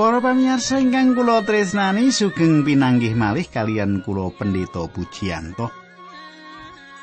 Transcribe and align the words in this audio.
Para 0.00 0.16
pamirsa 0.16 0.80
ingkang 0.80 1.12
kula 1.12 1.44
tresnani 1.44 2.08
sugeng 2.08 2.64
pinanggih 2.64 3.12
malih 3.12 3.44
kalian 3.44 4.00
kula 4.00 4.32
Pendeta 4.32 4.88
Pujiyanto. 4.88 5.68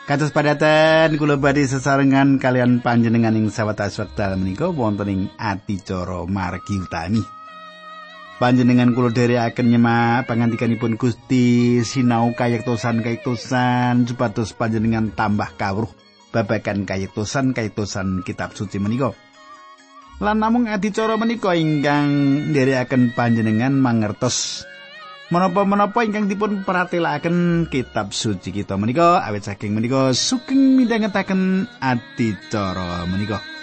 Kados 0.09 0.33
padatan 0.33 1.13
kula 1.13 1.37
badhe 1.37 1.69
sesarengan 1.69 2.41
kalian 2.41 2.81
panjenengan 2.81 3.37
ing 3.37 3.53
sawetawis 3.53 4.01
wekdal 4.01 4.41
menika 4.41 4.73
wonten 4.73 5.13
ing 5.13 5.21
adicara 5.37 6.25
margi 6.25 6.73
utami. 6.81 7.21
Panjenengan 8.41 8.89
kula 8.97 9.13
dherekaken 9.13 9.77
nyemak 9.77 10.25
pangandikanipun 10.25 10.97
Gusti 10.97 11.85
sinau 11.85 12.33
kayektosan-kayektosan 12.33 14.09
supados 14.09 14.57
panjenengan 14.57 15.13
tambah 15.13 15.53
kawruh 15.53 15.93
babagan 16.33 16.89
kayektosan-kayektosan 16.89 18.25
kitab 18.25 18.57
suci 18.57 18.81
menika. 18.81 19.26
Lan 20.17 20.41
namung 20.41 20.65
adicara 20.65 21.13
menika 21.13 21.53
ingkang 21.53 22.09
nderekaken 22.49 23.13
panjenengan 23.13 23.77
mangertos 23.77 24.65
menapa-menapa 25.29 26.07
ingkang 26.07 26.25
dipun 26.25 26.65
pratelakaken 26.65 27.69
kitab 27.69 28.09
suci 28.09 28.49
kita 28.49 28.81
menika 28.81 29.21
awit 29.21 29.45
saking 29.45 29.77
menika 29.77 30.17
sugeng 30.17 30.73
midhangetaken 30.73 31.69
adicara 31.77 33.05
menika. 33.05 33.56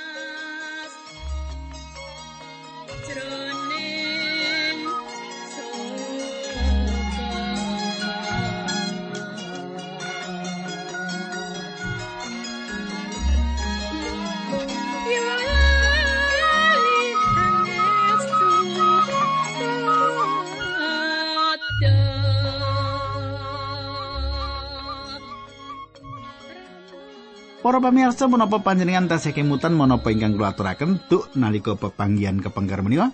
Para 27.74 27.90
pamirsa 27.90 28.30
menapa 28.30 28.62
panjenengan 28.62 29.10
tasih 29.10 29.34
kemutan 29.34 29.74
menapa 29.74 30.06
ingkang 30.14 30.38
kula 30.38 30.54
aturaken 30.54 30.94
duk 31.10 31.34
nalika 31.34 31.74
pepanggihan 31.74 32.38
kepengker 32.38 32.86
menika? 32.86 33.10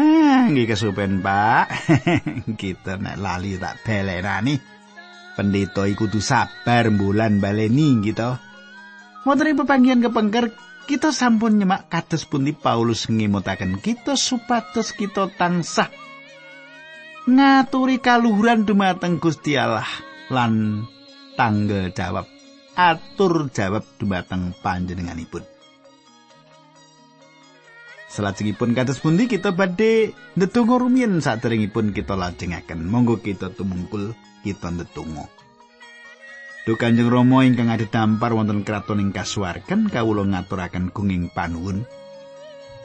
Hah, 0.00 0.48
nggih 0.48 0.64
kesupen, 0.64 1.20
Pak. 1.20 1.92
Kita 2.64 2.96
nek 2.96 3.20
lali 3.20 3.60
tak 3.60 3.84
belenani. 3.84 4.56
Pendeta 5.36 5.84
iku 5.84 6.08
kudu 6.08 6.24
sabar 6.24 6.88
bulan 6.88 7.36
baleni 7.36 8.00
gitu. 8.00 8.32
Wonten 9.28 9.60
pepanggihan 9.60 10.00
kepengker 10.00 10.48
kita 10.88 11.12
sampun 11.12 11.60
nyemak 11.60 11.92
kados 11.92 12.24
pundi 12.24 12.56
Paulus 12.56 13.12
ngemutaken 13.12 13.76
kita 13.84 14.16
supados 14.16 14.96
kita 14.96 15.28
tansah 15.36 15.92
ngaturi 17.28 18.00
kaluhuran 18.00 18.64
dumateng 18.64 19.20
Gusti 19.20 19.52
Allah 19.52 19.84
lan 20.32 20.88
tanggal 21.36 21.92
jawab 21.92 22.37
atur 22.78 23.50
jawab 23.50 23.82
dumateng 23.98 24.54
panjenenganipun. 24.62 25.42
Salajengipun 28.08 28.72
kados 28.72 29.02
pundi 29.02 29.26
kita 29.26 29.52
badhe 29.52 30.14
ndedonga 30.38 30.78
rumiyin 30.80 31.18
saderengipun 31.18 31.90
kita 31.90 32.14
lajengaken. 32.14 32.86
Monggo 32.86 33.18
kita 33.18 33.50
tumungkul 33.52 34.14
kita 34.46 34.70
ndedonga. 34.72 35.26
Duh 36.64 36.78
Kanjeng 36.78 37.10
Rama 37.10 37.44
ingkang 37.44 37.68
adhedhampar 37.68 38.32
wonten 38.32 38.62
kraton 38.62 39.02
ing 39.02 39.10
kasuwarken 39.10 39.90
kawula 39.90 40.24
ngaturaken 40.24 40.94
gunging 40.94 41.28
panuwun. 41.34 41.84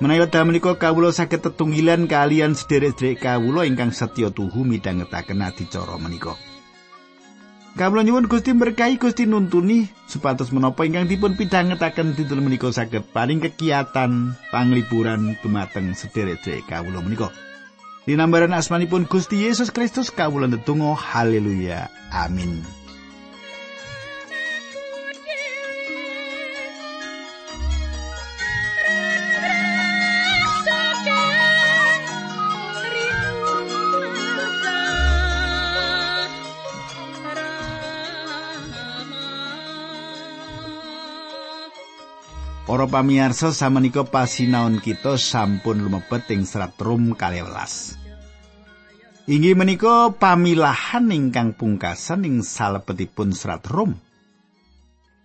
Menawi 0.01 0.25
wekdal 0.25 0.49
menika 0.49 0.73
kawula 0.75 1.13
saged 1.13 1.45
tetunggilan 1.45 2.09
kalian 2.09 2.57
sederek-sederek 2.57 3.23
kawula 3.23 3.63
ingkang 3.63 3.93
setya 3.93 4.33
tuhu 4.33 4.65
midhangetaken 4.65 5.45
adicara 5.45 5.95
menika. 6.01 6.35
Kawula 7.73 8.05
nyuwun 8.05 8.29
Gusti 8.29 8.53
berkahi 8.53 9.01
Gusti 9.01 9.25
nuntuni 9.25 9.89
supados 10.05 10.53
menapa 10.53 10.85
ingkang 10.85 11.09
dipun 11.09 11.33
pidhangetaken 11.33 12.13
dinten 12.13 12.45
menika 12.45 12.69
saged 12.69 13.01
paring 13.09 13.41
kegiatan 13.41 14.37
panglipuran 14.53 15.33
dumateng 15.41 15.97
sederek-sederek 15.97 16.69
kawula 16.69 17.01
menika. 17.01 17.33
Dinambaran 18.05 18.53
asmanipun 18.53 19.09
Gusti 19.09 19.49
Yesus 19.49 19.73
Kristus 19.73 20.13
kawula 20.13 20.45
ndedonga 20.45 20.93
haleluya 20.93 21.89
amin. 22.13 22.82
Para 42.73 42.89
pamirsa 42.89 43.53
samenika 43.53 44.01
pasinaon 44.01 44.81
kita 44.81 45.13
sampun 45.13 45.85
lumebet 45.85 46.25
ing 46.33 46.41
serat 46.41 46.73
Rum 46.81 47.13
12. 47.13 49.29
Inggih 49.29 49.53
menika 49.53 50.09
pamilahan 50.09 51.05
ingkang 51.13 51.53
pungkasan 51.53 52.25
ing 52.25 52.41
salebetipun 52.41 53.37
serat 53.37 53.61
Rum. 53.69 53.93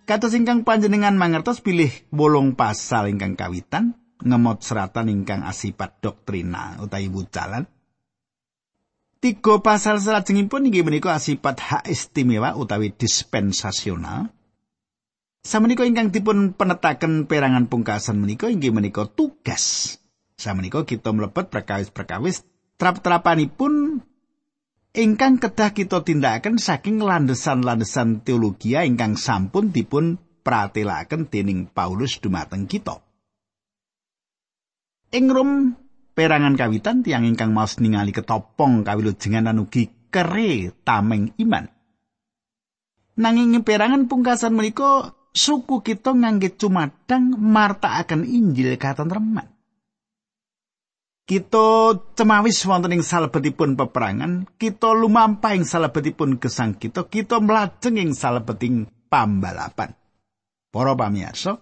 Kados 0.05 0.37
ingkang 0.37 0.61
panjenengan 0.61 1.17
mangertos 1.17 1.65
pilih 1.65 1.89
wolung 2.13 2.53
pasal 2.53 3.09
ingkang 3.09 3.33
kawitan 3.33 3.97
ngemot 4.21 4.61
seratan 4.61 5.09
ingkang 5.09 5.41
asipat 5.41 6.05
doktrina 6.05 6.77
utawi 6.77 7.09
wucalan. 7.09 7.65
Tiga 9.17 9.57
pasal 9.57 9.97
salajengipun 9.97 10.69
inggih 10.69 10.85
menika 10.85 11.17
asipat 11.17 11.57
hak 11.57 11.89
istimewa 11.89 12.53
utawi 12.53 12.93
dispensasional. 12.93 14.37
Samenika 15.39 15.87
ingkang 15.87 16.11
dipun 16.11 16.51
penetaken 16.51 17.23
perangan 17.23 17.71
pungkasan 17.71 18.19
menika 18.19 18.51
inggih 18.51 18.75
menika 18.75 19.07
tugas. 19.07 19.95
Samenika 20.35 20.83
kita 20.83 21.15
mlebet 21.15 21.47
perkawis-perkawis 21.47 22.43
trap-trapanipun 22.79 24.03
ingkang 24.95 25.39
kedah 25.39 25.71
kita 25.71 26.03
tindakaken 26.03 26.59
saking 26.59 26.99
landesan-landesan 26.99 28.23
teologi 28.23 28.75
ingkang 28.75 29.15
sampun 29.15 29.71
dipun 29.71 30.19
pratelaken 30.43 31.27
dening 31.27 31.71
Paulus 31.71 32.19
dumateng 32.19 32.67
kita. 32.67 32.99
Ing 35.09 35.25
rum 35.31 35.75
perangan 36.13 36.59
kawitan 36.59 37.01
tiang 37.01 37.23
ingkang 37.23 37.55
maos 37.55 37.79
ningali 37.79 38.11
ketopong 38.11 38.83
kawilujengan 38.83 39.49
lan 39.49 39.63
ugi 39.63 39.87
kere 40.11 40.75
tameng 40.83 41.31
iman. 41.39 41.65
Nanging 43.19 43.59
perangan 43.67 44.07
pungkasan 44.07 44.55
menika 44.55 45.18
suku 45.39 45.79
kita 45.79 46.11
ngangge 46.11 46.59
cumadang 46.59 47.39
martakaken 47.39 48.27
Injil 48.27 48.75
katentreman. 48.75 49.47
Kita 51.23 51.93
cemawis 52.17 52.57
wonten 52.65 52.97
ing 52.97 53.05
salebetipun 53.05 53.77
peperangan, 53.77 54.49
kita 54.57 54.97
lumampah 54.97 55.53
ing 55.53 55.61
salebetipun 55.61 56.41
gesang 56.41 56.73
kita, 56.73 57.05
kita 57.05 57.37
mlajeng 57.37 58.01
ing 58.01 58.11
salebeting 58.17 58.89
pambalapan. 59.07 59.93
Para 60.73 60.97
pamirsa, 60.97 61.61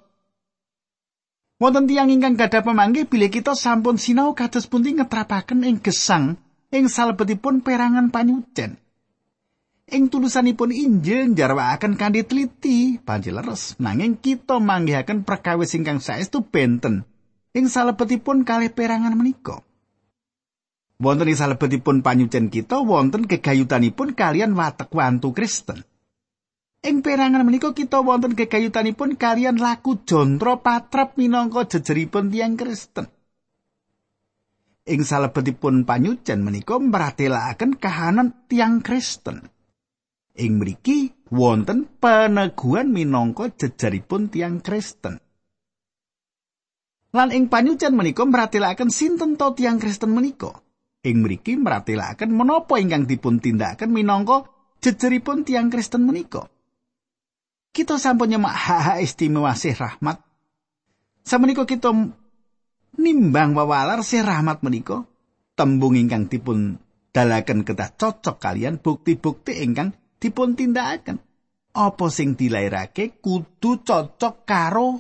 wonten 1.60 1.84
tiyang 1.84 2.08
ingkang 2.16 2.40
gadah 2.40 2.64
pemanggih 2.64 3.12
bilih 3.12 3.28
kita 3.28 3.60
sampun 3.60 4.00
sinau 4.00 4.32
kados 4.32 4.72
pundi 4.72 4.96
ngetrapaken 4.96 5.68
ing 5.68 5.84
gesang 5.84 6.40
ing 6.72 6.88
salebetipun 6.88 7.60
perangan 7.60 8.08
panyucen. 8.08 8.80
Ing 9.88 10.12
tulusanipun 10.12 10.76
Injil 10.76 11.32
njarwakaken 11.32 11.96
kanthi 11.96 12.28
teliti, 12.28 13.00
panci 13.00 13.32
leres, 13.32 13.80
nanging 13.80 14.20
kita 14.20 14.60
manggihaken 14.60 15.24
perkawis 15.24 15.80
ingkang 15.80 16.04
saestu 16.04 16.44
benten 16.44 17.08
ing 17.56 17.72
salebetipun 17.72 18.44
kalih 18.44 18.68
perangan 18.68 19.16
menika. 19.16 19.64
Wonten 21.00 21.32
ing 21.32 21.40
salebetipun 21.40 22.04
panyucen 22.04 22.52
kita 22.52 22.84
wonten 22.84 23.32
gegayutanipun 23.32 24.12
kalian 24.12 24.60
watek 24.60 24.92
wantu 24.92 25.32
Kristen. 25.32 25.88
Ing 26.84 27.00
perangan 27.00 27.48
menika 27.48 27.72
kita 27.72 28.04
wonten 28.04 28.36
gegayutanipun 28.36 29.16
kalian 29.16 29.56
laku 29.56 30.04
jontro 30.04 30.60
patrap 30.60 31.16
minangka 31.16 31.64
jejeripun 31.64 32.28
tiang 32.28 32.60
Kristen. 32.60 33.08
Ing 34.84 35.08
salebetipun 35.08 35.88
panyucen 35.88 36.44
menika 36.44 36.76
mratelaken 36.76 37.80
kahanan 37.80 38.36
tiang 38.52 38.84
Kristen. 38.84 39.48
Ing 40.38 40.62
mriki 40.62 41.12
wonten 41.34 41.90
paneguhan 42.00 42.94
minangka 42.94 43.52
jejaripun 43.52 44.30
tiang 44.32 44.64
Kristen. 44.64 45.20
Lan 47.12 47.34
ing 47.34 47.50
panyucen 47.50 47.98
menika 47.98 48.24
mratelaken 48.24 48.94
sinten 48.94 49.36
to 49.36 49.58
tiang 49.58 49.82
Kristen 49.82 50.14
menika. 50.14 50.62
Ing 51.02 51.26
mriki 51.26 51.58
mratelaken 51.58 52.30
menapa 52.32 52.78
ingkang 52.78 53.10
dipun 53.10 53.42
tindakaken 53.42 53.90
minangka 53.90 54.46
jejaripun 54.80 55.42
tiang 55.42 55.74
Kristen 55.74 56.06
menika. 56.06 56.46
Kita 57.74 57.98
sampun 57.98 58.34
nyemak 58.34 58.54
hak-hak 58.54 58.98
istimewa 59.06 59.54
sih 59.54 59.74
rahmat. 59.74 60.22
Samenika 61.22 61.68
kita 61.68 61.94
nimbang 62.98 63.54
wawalar 63.54 64.02
si 64.02 64.18
rahmat 64.18 64.66
menika 64.66 65.06
tembung 65.54 65.94
ingkang 65.94 66.30
dipun 66.30 66.82
dalaken 67.14 67.66
kedah 67.66 67.94
cocok 67.98 68.38
kalian 68.38 68.78
bukti-bukti 68.82 69.62
ingkang 69.66 69.94
dipun 70.18 70.58
tindakaken. 70.58 71.22
Apa 71.78 72.10
sing 72.10 72.34
dilairake 72.34 73.22
kudu 73.22 73.86
cocok 73.86 74.36
karo 74.50 74.98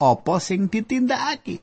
apa 0.00 0.34
sing 0.40 0.72
ditindakake. 0.72 1.60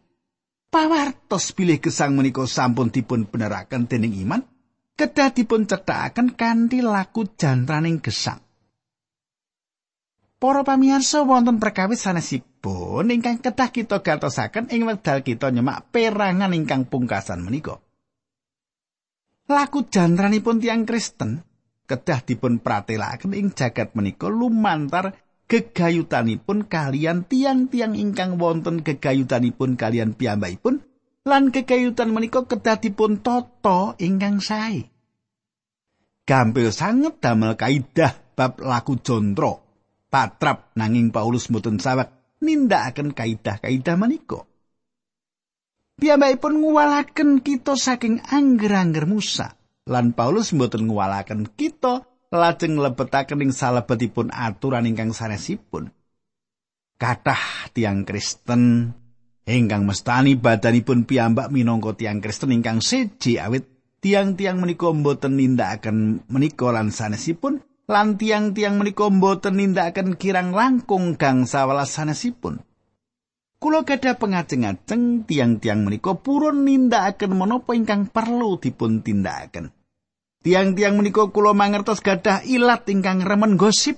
Pawartos 0.70 1.54
bilih 1.54 1.78
gesang 1.78 2.18
menika 2.18 2.46
sampun 2.50 2.90
dipun 2.90 3.30
beneraken 3.30 3.86
dening 3.86 4.14
iman 4.26 4.42
kedah 4.94 5.34
dipun 5.34 5.66
cethakaken 5.66 6.34
kanthi 6.34 6.82
laku 6.82 7.30
jantraning 7.34 8.02
gesang. 8.02 8.42
Para 10.42 10.66
pamirsa 10.66 11.24
wonten 11.24 11.56
perkawis 11.56 12.04
sanesipun 12.04 13.08
ingkang 13.10 13.40
kedah 13.40 13.70
kita 13.72 14.04
gatosaken 14.04 14.68
ing 14.76 14.84
wekdal 14.84 15.24
kita 15.24 15.54
nyemak 15.54 15.88
perangan 15.94 16.52
ingkang 16.52 16.90
pungkasan 16.90 17.46
menika. 17.46 17.80
Laku 19.48 19.88
jantranipun 19.88 20.60
tiang 20.60 20.84
Kristen 20.84 21.53
kedah 21.84 22.24
dipun 22.24 22.64
pratelaken 22.64 23.36
ing 23.36 23.52
jagat 23.52 23.92
menika 23.94 24.32
lumantar 24.32 25.20
gegayutanipun 25.52 26.66
kalian 26.66 27.28
tiang-tiang 27.28 27.94
ingkang 27.94 28.40
wonten 28.40 28.82
gegayutanipun 28.82 29.76
kalian 29.76 30.16
piyambakipun 30.16 30.82
lan 31.24 31.52
gegayutan 31.52 32.12
menika 32.12 32.44
kedah 32.48 32.80
dipun 32.80 33.20
tata 33.20 33.96
ingkang 34.00 34.40
sae. 34.40 34.88
Gampil 36.24 36.72
sanget 36.72 37.20
damel 37.20 37.60
kaidah 37.60 38.16
bab 38.34 38.64
laku 38.64 38.96
jontro 39.04 39.60
patrap 40.08 40.72
nanging 40.80 41.12
Paulus 41.12 41.52
mboten 41.52 41.84
sawek 41.84 42.40
nindakaken 42.40 43.12
kaidah-kaidah 43.12 43.96
menika. 44.00 44.48
Piyambakipun 46.00 46.64
nguwalaken 46.64 47.44
kita 47.44 47.76
saking 47.78 48.24
angger-angger 48.24 49.06
Musa 49.06 49.54
lan 49.88 50.16
Paulus 50.16 50.56
mboten 50.56 50.88
nguwalaken 50.88 51.52
kita 51.60 52.08
lajeng 52.34 52.80
lebetaken 52.80 53.44
ing 53.44 53.52
salebetipun 53.52 54.32
aturan 54.32 54.88
ingkang 54.88 55.12
sanesipun. 55.12 55.92
Kathah 56.98 57.68
tiang 57.76 58.08
Kristen 58.08 58.96
ingkang 59.44 59.84
mestani 59.84 60.40
badanipun 60.40 61.04
piyambak 61.04 61.52
minangka 61.52 62.00
tiang 62.00 62.24
Kristen 62.24 62.56
ingkang 62.56 62.80
seji 62.80 63.44
awit 63.44 63.68
tiang-tiang 64.00 64.64
menika 64.64 64.88
mboten 64.92 65.36
nindakaken 65.36 66.28
menika 66.32 66.72
lan 66.72 66.96
sanesipun 66.96 67.60
lan 67.92 68.16
tiang-tiang 68.16 68.80
menika 68.80 69.12
mboten 69.12 69.60
nindakaken 69.60 70.16
kirang 70.16 70.56
langkung 70.56 71.20
gang 71.20 71.44
sawelas 71.44 71.92
sanesipun. 71.92 72.64
Kula 73.64 73.88
gadah 73.88 74.20
pengajeng-ajeng 74.20 75.24
tiang-tiang 75.24 75.88
menika 75.88 76.20
purun 76.20 76.68
nindakaken 76.68 77.32
menapa 77.32 77.72
ingkang 77.72 78.12
perlu 78.12 78.60
dipun 78.60 79.00
tindakaken. 79.00 79.72
Tiang-tiang 80.44 81.00
menika 81.00 81.32
kula 81.32 81.56
mangertos 81.56 82.04
gadah 82.04 82.44
ilat 82.44 82.84
ingkang 82.92 83.24
remen 83.24 83.56
gosip. 83.56 83.96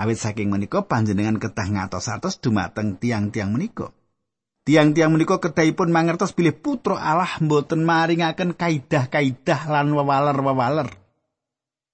Awit 0.00 0.16
saking 0.16 0.48
menika 0.48 0.80
panjenengan 0.80 1.36
ketah 1.36 1.68
ngatos-atos 1.68 2.40
dumateng 2.40 2.96
tiang-tiang 2.96 3.52
menika. 3.52 3.92
Tiang-tiang 4.64 5.12
menika 5.12 5.44
kedahipun 5.44 5.92
mangertos 5.92 6.32
bilih 6.32 6.56
putra 6.56 6.96
Allah 6.96 7.36
mboten 7.44 7.84
maringaken 7.84 8.56
kaidah-kaidah 8.56 9.68
lan 9.68 9.92
wewaler-wewaler. 9.92 10.88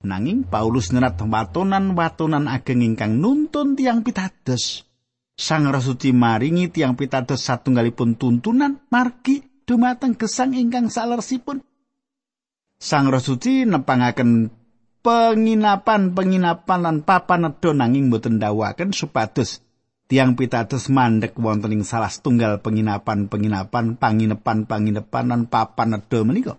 Nanging 0.06 0.46
Paulus 0.46 0.94
nyerat 0.94 1.18
watonan-watonan 1.18 2.46
ageng 2.46 2.86
ingkang 2.86 3.18
nuntun 3.18 3.74
tiang 3.74 4.06
pitados. 4.06 4.94
Sang 5.34 5.66
Rasuci 5.66 6.14
maringi 6.14 6.70
tiang 6.70 6.94
pitados 6.94 7.42
satunggalipun 7.42 8.14
tuntunan 8.14 8.86
margi 8.86 9.42
dumateng 9.66 10.14
gesang 10.14 10.54
ingkang 10.54 10.86
salersipun. 10.86 11.58
Sang 12.78 13.10
Rasuci 13.10 13.66
nepangaken 13.66 14.54
penginapan-penginapan 15.02 16.81
lan 16.81 16.96
papan 17.02 17.50
nedha 17.50 17.70
nanging 17.75 18.14
boten 18.14 18.38
dawaken 18.38 18.94
supados 18.94 19.60
tiang 20.06 20.38
pitados 20.38 20.86
mandek 20.86 21.34
wonten 21.34 21.75
ing 21.75 21.82
salah 21.82 22.08
setunggal 22.08 22.62
penginapan-penginapan 22.62 23.98
panginepan-panginepan 23.98 25.25
lan 25.26 25.42
papan 25.50 25.98
nedha 25.98 26.20
menika. 26.22 26.54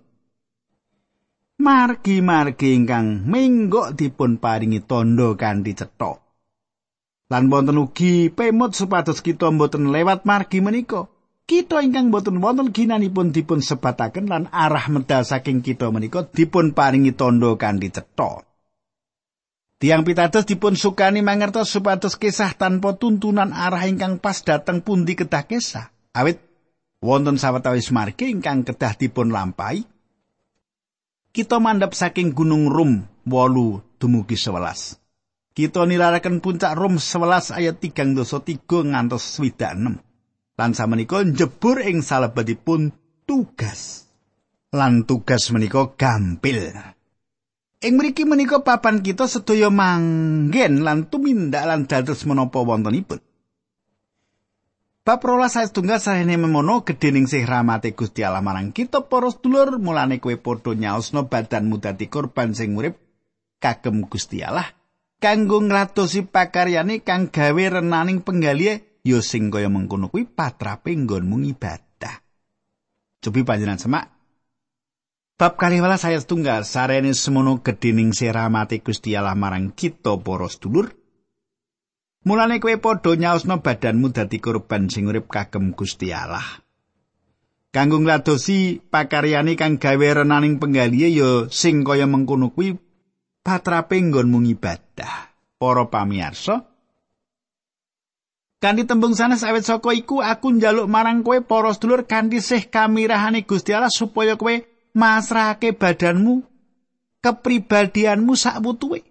margi-margi 1.55 2.75
ingkang 2.75 3.23
menggok 3.23 3.95
dipun 3.95 4.43
paringi 4.43 4.83
tondo 4.83 5.39
kanthi 5.39 5.71
cetha. 5.71 6.24
Lan 7.25 7.49
wonten 7.49 7.81
ugi 7.81 8.29
pemut 8.29 8.77
supados 8.77 9.21
kita 9.21 9.49
mboten 9.49 9.89
lewat 9.89 10.29
margi 10.29 10.61
menika. 10.61 11.09
Kita 11.45 11.81
ingkang 11.81 12.09
boten 12.09 12.41
wonten 12.41 12.73
ginanipun 12.73 13.29
dipun 13.29 13.61
sebataken 13.61 14.25
lan 14.25 14.43
arah 14.49 14.89
medal 14.89 15.21
saking 15.21 15.61
kita 15.61 15.93
menika 15.93 16.25
dipun 16.25 16.73
paringi 16.73 17.13
tondo 17.13 17.53
kanthi 17.57 17.93
cetha. 17.93 18.41
Tiang 19.77 20.01
pitados 20.01 20.49
dipun 20.49 20.73
sukani 20.73 21.21
mangertos 21.21 21.69
supados 21.69 22.17
kisah 22.17 22.57
tanpa 22.57 22.97
tuntunan 22.97 23.53
arah 23.53 23.85
ingkang 23.85 24.17
pas 24.17 24.41
dateng 24.41 24.81
pundi 24.81 25.13
kedah 25.13 25.45
kisah. 25.45 25.93
Awit 26.17 26.41
wonten 27.01 27.37
sawetawis 27.37 27.93
margi 27.93 28.33
ingkang 28.33 28.65
kedah 28.65 28.97
dipun 28.97 29.29
lampahi 29.29 29.85
kita 31.35 31.59
mandap 31.59 31.91
saking 31.91 32.31
Gunung 32.31 32.71
Rum 32.71 33.03
wolu 33.27 33.83
dumugi 33.99 34.39
sewelas. 34.39 34.95
Kita 35.55 35.87
nilaraken 35.87 36.43
puncak 36.43 36.75
Rum 36.75 36.99
sewelas 36.99 37.55
ayat 37.55 37.79
tigang 37.79 38.11
doso 38.11 38.43
tiga 38.43 38.83
ngantos 38.83 39.23
swidak 39.23 39.71
enam. 39.71 40.03
Lan 40.59 40.75
samenika 40.75 41.23
njebur 41.23 41.79
ing 41.79 42.03
salebetipun 42.03 42.91
tugas. 43.23 44.11
Lan 44.75 45.07
tugas 45.07 45.55
menika 45.55 45.95
gampil. 45.95 46.75
Ing 47.79 47.93
mriki 47.95 48.27
menika 48.27 48.67
papan 48.67 48.99
kita 48.99 49.31
sedaya 49.31 49.71
manggen 49.71 50.83
lan 50.83 51.07
tumindak 51.07 51.63
lan 51.63 51.87
dados 51.87 52.27
menapa 52.27 52.59
wontenipun. 52.59 53.23
Bab 55.07 55.23
rolas 55.23 55.55
saya 55.55 55.71
tunggal 55.71 56.03
saya 56.03 56.27
memono 56.27 56.83
gedening 56.83 57.31
sih 57.31 57.47
rahmati 57.47 57.95
Gusti 57.95 58.27
Allah 58.27 58.43
marang 58.43 58.75
kita 58.75 59.07
poros 59.07 59.39
dulur 59.39 59.79
mulane 59.79 60.19
kue 60.19 60.35
podo 60.35 60.75
nyaosno 60.75 61.31
badan 61.31 61.69
muda 61.69 61.93
di 61.95 62.09
korban 62.11 62.57
sing 62.57 62.73
urip 62.73 62.97
kagem 63.61 64.01
Gusti 64.09 64.41
Allah 64.41 64.65
kanggo 65.25 65.57
nglatosi 65.57 66.29
pakaryane 66.29 67.01
kang 67.01 67.33
gawe 67.33 67.81
renaning 67.81 68.21
penggalie 68.21 69.01
ya 69.01 69.17
sing 69.25 69.49
kaya 69.49 69.73
mengkono 69.73 70.13
kuwi 70.13 70.29
patrape 70.29 70.93
nggonmu 70.93 71.41
ibadah. 71.49 72.21
Cobi 73.25 73.41
panjenengan 73.41 73.81
semak. 73.81 74.05
Bab 75.33 75.57
kali 75.57 75.81
wala 75.81 75.97
saya 75.97 76.21
tunggal 76.21 76.61
sarene 76.61 77.17
semono 77.17 77.57
gedening 77.65 78.13
sih 78.13 78.29
rahmati 78.29 78.85
Gusti 78.85 79.17
Allah 79.17 79.33
marang 79.33 79.73
kita 79.73 80.13
poros 80.21 80.61
dulur 80.61 80.93
Mulane 82.25 82.61
kowe 82.61 82.77
padha 82.77 83.17
nyaosno 83.17 83.65
badanmu 83.65 84.13
dadi 84.13 84.37
korban 84.37 84.89
sing 84.93 85.09
urip 85.09 85.25
kagem 85.29 85.73
Gusti 85.73 86.13
Allah. 86.13 86.61
Kanggo 87.73 87.97
ngladosi 87.97 88.77
pakaryane 88.93 89.57
kang 89.57 89.81
gawe 89.81 90.21
renaning 90.21 90.61
penggalihe 90.61 91.09
ya 91.09 91.29
sing 91.49 91.81
kaya 91.81 92.05
mengkono 92.05 92.53
kuwi 92.53 92.84
patrape 93.45 94.01
nggonmu 94.01 94.41
ibadah. 94.57 95.29
Para 95.55 95.87
pamirsa, 95.87 96.67
Kanthi 98.59 98.83
tembung 98.89 99.13
sanes 99.13 99.45
awet 99.45 99.61
saka 99.61 99.93
iku 99.93 100.25
aku 100.25 100.57
njaluk 100.57 100.89
marang 100.89 101.21
kowe 101.21 101.37
para 101.45 101.69
sedulur 101.69 102.09
kanthi 102.09 102.41
sih 102.41 102.65
kamirahane 102.65 103.45
Gusti 103.45 103.77
Allah 103.77 103.93
supaya 103.93 104.41
kowe 104.41 104.57
masrahake 104.97 105.77
badanmu 105.77 106.41
kepribadianmu 107.21 108.33
sak 108.33 108.63
wutuhe 108.65 109.05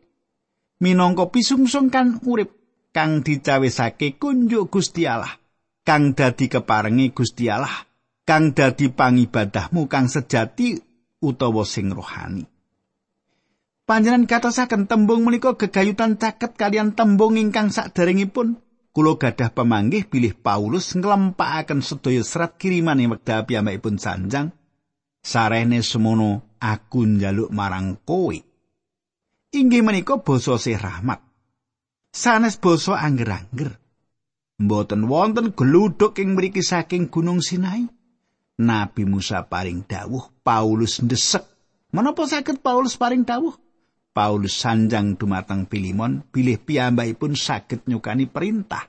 minangka 0.83 1.31
pisungsung 1.31 1.93
kan 1.93 2.19
urip 2.27 2.51
kang 2.95 3.27
dicawisake 3.27 4.23
kunjuk 4.23 4.71
Gusti 4.71 5.09
Allah, 5.11 5.35
kang 5.83 6.15
dadi 6.15 6.47
keparengi 6.47 7.11
Gusti 7.11 7.51
Allah, 7.51 7.83
kang 8.23 8.55
dadi 8.55 8.87
pangibadahmu 8.87 9.91
kang 9.91 10.07
sejati 10.07 10.79
utawa 11.19 11.67
sing 11.67 11.91
rohani. 11.91 12.54
Panjenengan 13.85 14.25
katosaken 14.25 14.89
tembung 14.89 15.29
menika 15.29 15.61
gegayutan 15.61 16.17
caket 16.17 16.57
kalian 16.57 16.97
tembung 16.97 17.37
ingkang 17.37 17.69
saderengipun 17.69 18.57
kula 18.97 19.21
gadah 19.21 19.53
pemanggih 19.53 20.09
bilih 20.09 20.33
Paulus 20.33 20.97
nglempakaken 20.97 21.85
sedaya 21.85 22.25
serat 22.25 22.57
kiriman 22.57 22.97
ing 22.97 23.13
wekdal 23.13 23.45
piyambakipun 23.45 24.01
sanjang 24.01 24.57
sarene 25.21 25.85
semono 25.85 26.57
aku 26.63 27.05
njaluk 27.05 27.53
marang 27.53 28.01
kowe 28.09 28.33
inggih 29.53 29.85
menika 29.85 30.17
basa 30.17 30.57
sih 30.57 30.81
rahmat 30.81 31.21
sanes 32.15 32.57
basa 32.63 32.95
angger-angger. 33.03 33.75
Mboten 34.55 35.11
wonten 35.11 35.51
gluduk 35.51 36.23
ing 36.23 36.39
mriki 36.39 36.63
saking 36.63 37.11
Gunung 37.11 37.43
Sinai. 37.43 37.91
Nabi 38.55 39.03
Musa 39.03 39.43
paring 39.43 39.83
dawuh, 39.83 40.31
Paulus 40.47 41.03
ndesek. 41.03 41.43
Menapa 41.91 42.23
saged 42.31 42.63
Paulus 42.63 42.95
paring 42.95 43.27
dawuh? 43.27 43.64
Paulus 44.15 44.55
sanjang 44.55 45.19
dumateng 45.19 45.67
Pilimon, 45.67 46.31
bilih 46.31 46.63
piyambakipun 46.63 47.35
saged 47.35 47.91
nyukani 47.91 48.31
perintah. 48.31 48.87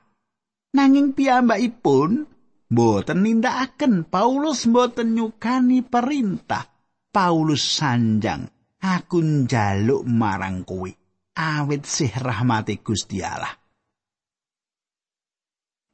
Nanging 0.78 1.18
piyambakipun 1.18 2.36
Mboten 2.66 3.22
nindakaken 3.22 4.10
Paulus 4.10 4.66
mboten 4.66 5.14
nyukani 5.14 5.86
perintah. 5.86 6.66
Paulus 7.14 7.62
sanjang, 7.62 8.50
aku 8.82 9.22
njaluk 9.22 10.04
marang 10.04 10.66
kowe 10.68 10.90
awit 11.38 11.88
sih 11.88 12.12
rahmati 12.12 12.82
Gusti 12.82 13.24
Allah. 13.24 13.54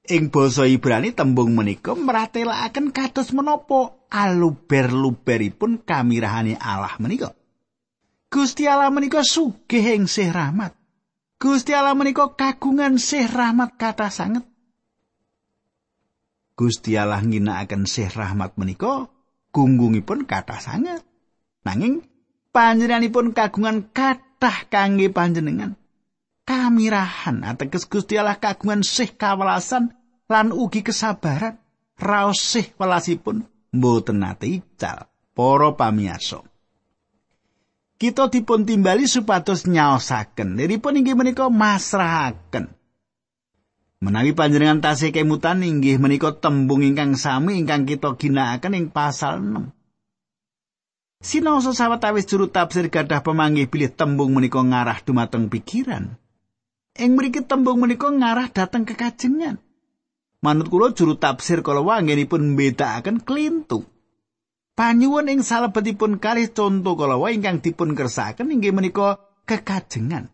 Ing 0.10 0.34
basa 0.34 0.66
Ibrani 0.66 1.14
tembung 1.14 1.54
menika 1.54 1.94
mratelakaken 1.94 2.90
kados 2.90 3.30
menapa 3.38 4.10
aluber-luberipun 4.10 5.86
kamirahane 5.86 6.58
Allah 6.58 6.98
menika. 6.98 7.38
Gusti 8.32 8.64
Allah 8.64 8.88
menika 8.88 9.28
sugih 9.28 9.84
ing 9.92 10.08
sih 10.08 10.32
rahmat. 10.32 10.72
Gusti 11.36 11.76
Allah 11.76 11.92
menika 11.92 12.32
kagungan 12.32 12.96
sih 12.96 13.28
rahmat 13.28 13.76
kata 13.76 14.08
sanget. 14.08 14.48
Gusti 16.56 16.96
Allah 16.96 17.20
ngginakaken 17.20 17.84
sih 17.84 18.08
rahmat 18.08 18.56
menika 18.56 19.12
gunggungipun 19.52 20.24
kata 20.24 20.64
sanget. 20.64 21.04
Nanging 21.68 22.08
panjenenganipun 22.56 23.36
kagungan 23.36 23.92
kathah 23.92 24.72
kangge 24.72 25.12
panjenengan. 25.12 25.76
kamirahan 26.52 27.48
ateges 27.48 27.88
Gusti 27.88 28.20
Allah 28.20 28.36
kagungan 28.36 28.84
sih 28.84 29.16
kawelasan 29.16 29.96
lan 30.28 30.52
ugi 30.52 30.84
kesabaran 30.84 31.56
raos 31.96 32.44
sih 32.44 32.68
welasipun 32.76 33.48
mboten 33.72 34.20
nate 34.20 34.60
ical 34.60 35.08
para 35.32 35.72
pamiyarsa 35.80 36.44
kita 38.02 38.34
dipun 38.34 38.66
timbali 38.66 39.06
supados 39.06 39.70
nyaosaken 39.70 40.58
niripun 40.58 40.98
inggih 40.98 41.14
menika 41.14 41.54
masrahaken 41.54 42.74
menawi 44.02 44.34
panjenengan 44.34 44.82
tasih 44.82 45.14
kemutan 45.14 45.62
inggih 45.62 46.02
menika 46.02 46.34
tembung 46.34 46.82
ingkang 46.82 47.14
sami 47.14 47.62
ingkang 47.62 47.86
kita 47.86 48.18
ginakaken 48.18 48.74
ing 48.74 48.86
pasal 48.90 49.38
6 49.38 49.70
Sinaosa 51.22 51.78
sawetawis 51.78 52.26
juru 52.26 52.50
tafsir 52.50 52.90
gadah 52.90 53.22
pemanggih 53.22 53.70
pilih 53.70 53.94
tembung 53.94 54.34
menika 54.34 54.58
ngarah 54.58 55.06
dumateng 55.06 55.54
pikiran. 55.54 56.18
Ing 56.98 57.14
mriki 57.14 57.46
tembung 57.46 57.78
menika 57.78 58.10
ngarah 58.10 58.50
dhateng 58.50 58.90
kekajengan. 58.90 59.62
Manut 60.42 60.74
kula 60.74 60.98
juru 60.98 61.14
tafsir 61.22 61.62
kala 61.62 61.86
wanggenipun 61.86 62.58
mbedakaken 62.58 63.22
klintu. 63.22 63.86
Panyuwun 64.82 65.30
ing 65.30 65.46
salebetipun 65.46 66.18
kalih 66.18 66.50
conto 66.58 66.98
kala 66.98 67.22
wae 67.22 67.38
ingkang 67.38 67.62
dipun 67.62 67.94
kersakaken 67.94 68.50
inggih 68.50 68.74
menika 68.74 69.22
kekajengan. 69.46 70.34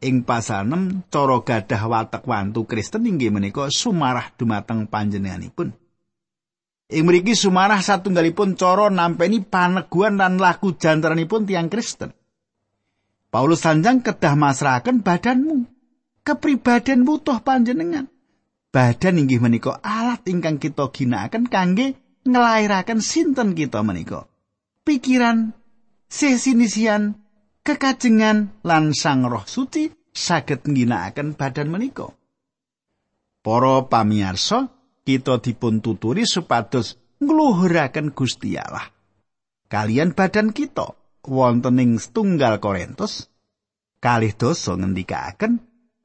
Ing 0.00 0.24
pasal 0.24 0.64
6 0.64 1.12
cara 1.12 1.36
gadah 1.44 1.82
watek 1.84 2.24
wantu 2.24 2.64
Kristen 2.64 3.04
inggih 3.04 3.28
menika 3.28 3.68
sumarah 3.68 4.32
dumateng 4.32 4.88
panjenenganipun. 4.88 5.76
Ing 6.88 7.04
mriki 7.04 7.36
sumarah 7.36 7.84
satunggalipun 7.84 8.56
cara 8.56 8.88
nampeni 8.88 9.44
paneguhan 9.44 10.16
lan 10.16 10.40
laku 10.40 10.72
jantaranipun 10.80 11.44
tiang 11.44 11.68
Kristen. 11.68 12.16
Paulus 13.28 13.60
sanjang 13.60 14.00
kedah 14.00 14.40
masrahaken 14.40 15.04
badanmu. 15.04 15.68
kepribadian 16.24 17.04
butuh 17.04 17.44
panjenengan. 17.44 18.08
Badan 18.72 19.20
inggih 19.20 19.44
menika 19.44 19.84
alat 19.84 20.24
ingkang 20.24 20.56
kita 20.56 20.88
ginakaken 20.88 21.44
kangge 21.52 22.05
nglairaken 22.26 23.00
sinten 23.00 23.54
kita 23.54 23.80
menika. 23.86 24.26
Pikiran, 24.86 25.54
sesinisian, 26.06 27.18
kekajengan 27.62 28.62
lan 28.62 28.94
Sang 28.94 29.26
Roh 29.26 29.46
Suci 29.46 29.90
saged 30.10 30.66
ngginakaken 30.66 31.34
badan 31.34 31.70
menika. 31.70 32.10
Para 33.42 33.86
pamirsa, 33.86 34.70
kita 35.06 35.38
dipun 35.38 35.78
tuturi 35.78 36.26
supados 36.26 36.98
ngluhuraken 37.22 38.10
Gusti 38.10 38.58
Allah. 38.58 38.90
Kalian 39.66 40.14
badan 40.14 40.54
kita 40.54 40.94
wonten 41.26 41.82
ing 41.82 41.98
setunggal 41.98 42.62
Korintus 42.62 43.26
kalih 43.98 44.30
dosa 44.38 44.78
ngendikaken 44.78 45.58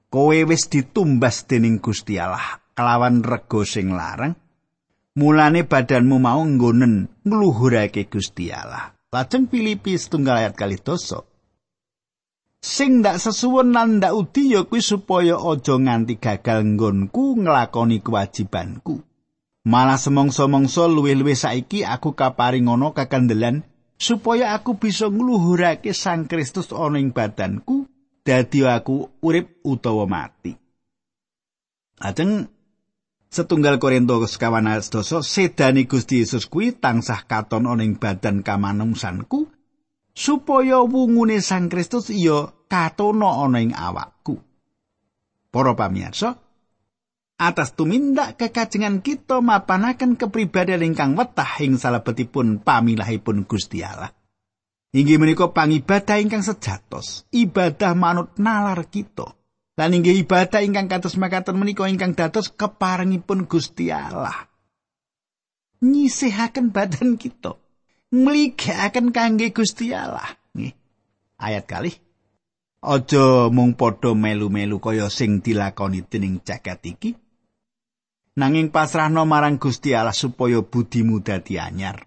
kowe 0.10 0.38
wis 0.50 0.66
ditumbas 0.66 1.46
dening 1.46 1.78
Gusti 1.78 2.18
Allah 2.18 2.58
kelawan 2.74 3.22
rego 3.22 3.62
sing 3.62 3.94
larang 3.94 4.34
mulane 5.18 5.68
badanmu 5.68 6.18
mau 6.20 6.42
nggonen 6.44 7.10
ngluhurake 7.28 8.08
Gusti 8.08 8.54
Allah. 8.54 8.96
Lajeng 9.12 9.52
Filipi 9.52 10.00
setunggal 10.00 10.40
ayat 10.40 10.56
kali 10.56 10.80
dosa 10.80 11.28
sing 12.62 13.02
ndak 13.02 13.18
sesuwun 13.18 13.74
lan 13.74 13.98
ndak 13.98 14.14
udi 14.14 14.54
ya 14.54 14.62
kuwi 14.70 14.86
supaya 14.86 15.36
aja 15.36 15.76
nganti 15.82 16.22
gagal 16.22 16.78
nggonku 16.78 17.42
nglakoni 17.42 18.06
kewajibanku. 18.06 19.02
Malah 19.62 19.98
semongso-mongso 19.98 20.90
luwih-luwih 20.90 21.38
saiki 21.38 21.86
aku 21.86 22.18
kaparing 22.18 22.66
ngono 22.66 22.98
kakandelan 22.98 23.62
supaya 23.94 24.58
aku 24.58 24.78
bisa 24.78 25.06
ngluhurake 25.06 25.94
Sang 25.94 26.26
Kristus 26.26 26.74
ana 26.74 26.98
ing 26.98 27.14
badanku 27.14 27.86
dadi 28.26 28.66
aku 28.66 29.22
urip 29.22 29.62
utawa 29.62 30.10
mati. 30.10 30.58
Ajeng 32.02 32.50
setunggal 33.32 33.80
Korinto 33.80 34.20
sekawan 34.28 34.68
doso 34.92 35.24
sedani 35.24 35.88
Gusti 35.88 36.20
Yesus 36.20 36.52
kuwi 36.52 36.76
tansah 36.76 37.24
katon 37.24 37.64
ana 37.64 37.82
ing 37.82 37.96
badan 37.96 38.44
kamanungsanku 38.44 39.48
supaya 40.12 40.84
wungune 40.84 41.40
Sang 41.40 41.72
Kristus 41.72 42.12
iya 42.12 42.52
katono 42.68 43.32
ana 43.48 43.64
ing 43.64 43.72
awakku. 43.72 44.36
Para 45.52 45.76
pamirsa, 45.76 46.40
atas 47.36 47.76
tumindak 47.76 48.40
kekajengan 48.40 49.04
kita 49.04 49.44
mapanaken 49.44 50.16
kepribadian 50.16 50.94
ingkang 50.94 51.16
wetah 51.20 51.60
ing 51.60 51.76
salebetipun 51.76 52.64
pamilahipun 52.64 53.44
Gusti 53.48 53.84
Allah. 53.84 54.16
Inggih 54.92 55.20
menika 55.24 55.52
pangibadah 55.52 56.20
ingkang 56.20 56.44
sejatos, 56.44 57.24
ibadah 57.32 57.96
manut 57.96 58.36
nalar 58.36 58.88
kita. 58.92 59.41
Lan 59.82 59.98
inggih 59.98 60.14
ibadah 60.22 60.62
ingkang 60.62 60.86
kados 60.86 61.18
makaten 61.18 61.58
menika 61.58 61.90
ingkang 61.90 62.14
dados 62.14 62.54
keparengipun 62.54 63.50
Gusti 63.50 63.90
Allah. 63.90 64.46
Nyisihaken 65.82 66.70
badan 66.70 67.18
kita, 67.18 67.58
mligakaken 68.14 69.10
kangge 69.10 69.50
Gusti 69.50 69.90
Allah. 69.90 70.38
Nggih. 70.54 70.78
Ayat 71.42 71.66
kali. 71.66 71.98
Aja 72.86 73.50
mung 73.50 73.74
padha 73.74 74.14
melu-melu 74.14 74.78
kaya 74.78 75.10
sing 75.10 75.42
dilakoni 75.42 76.06
dening 76.06 76.46
jagat 76.46 76.86
iki. 76.86 77.18
Nanging 78.38 78.70
pasrahno 78.70 79.26
marang 79.26 79.58
Gusti 79.58 79.98
Allah 79.98 80.14
supaya 80.14 80.62
budimu 80.62 81.26
dadi 81.26 81.58
anyar. 81.58 82.06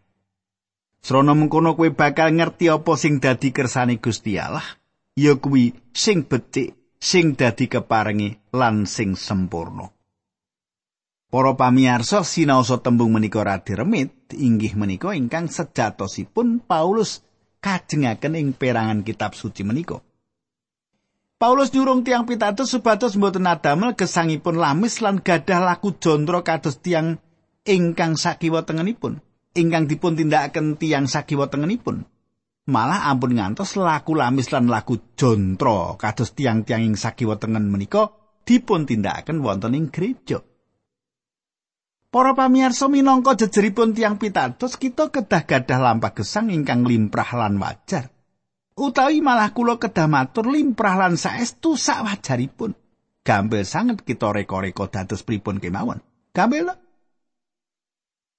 Srana 1.02 1.34
mengkono 1.34 1.74
kowe 1.74 1.90
bakal 1.90 2.38
ngerti 2.38 2.70
apa 2.70 2.94
sing 2.94 3.18
dadi 3.18 3.50
kersane 3.50 3.98
Gusti 3.98 4.38
Allah, 4.38 4.62
ya 5.18 5.34
kuwi 5.34 5.74
sing 5.90 6.22
becik, 6.22 6.83
sing 7.04 7.36
dadi 7.36 7.68
keparengi 7.68 8.56
lan 8.56 8.88
sing 8.88 9.12
sempurna. 9.12 9.92
Para 11.28 11.52
pamirsa 11.52 12.24
sinaosa 12.24 12.80
tembung 12.80 13.12
menika 13.12 13.44
radi 13.44 13.76
remit, 13.76 14.32
inggih 14.32 14.72
menika 14.72 15.12
ingkang 15.12 15.52
sejatosipun 15.52 16.64
Paulus 16.64 17.20
kajengaken 17.60 18.40
ing 18.40 18.48
perangan 18.56 19.04
kitab 19.04 19.36
suci 19.36 19.60
menika. 19.66 20.00
Paulus 21.36 21.74
nyurung 21.76 22.06
tiang 22.06 22.24
pitados 22.24 22.72
supados 22.72 23.20
mboten 23.20 23.44
adamel 23.44 23.92
gesangipun 23.92 24.56
lamis 24.56 25.04
lan 25.04 25.20
gadah 25.20 25.60
laku 25.60 25.92
jondro 26.00 26.40
kados 26.40 26.80
tiang 26.80 27.20
ingkang 27.68 28.16
sakiwa 28.16 28.64
tengenipun. 28.64 29.20
ingkang 29.54 29.86
dipun 29.86 30.18
tindakaken 30.18 30.74
tiyang 30.76 31.06
sakiwa 31.06 31.46
tengenipun. 31.46 32.04
Malah 32.64 33.12
ampun 33.12 33.36
ngantos 33.36 33.76
laku 33.76 34.16
lamis 34.16 34.48
lan 34.48 34.72
laku 34.72 35.12
jontro 35.12 36.00
kados 36.00 36.32
tiang-tiang 36.32 36.80
ing 36.80 36.96
sakiwa 36.96 37.36
tengen 37.36 37.68
menika 37.68 38.08
dipun 38.48 38.88
tindakaken 38.88 39.44
wonten 39.44 39.76
ing 39.76 39.92
gereja. 39.92 40.40
Para 42.08 42.32
pamirsa 42.32 42.88
minangka 42.88 43.36
jejeripun 43.36 43.92
tiang 43.92 44.16
pitados 44.16 44.80
kita 44.80 45.12
kedah 45.12 45.44
gadah 45.44 45.78
lampah 45.82 46.14
gesang 46.16 46.48
ingkang 46.48 46.86
limprah 46.86 47.26
lan 47.36 47.60
wajar. 47.60 48.08
Utawi 48.78 49.20
malah 49.20 49.52
kula 49.52 49.76
kedah 49.76 50.08
matur 50.08 50.48
limprah 50.48 50.94
lan 50.94 51.20
saestu 51.20 51.76
sak 51.76 52.06
wajaripun. 52.06 52.72
Gampil 53.20 53.66
sanget 53.66 54.06
kita 54.06 54.30
reko-reko 54.30 54.88
dados 54.88 55.20
pripun 55.20 55.60
kemawon. 55.60 56.00
Gampil 56.32 56.70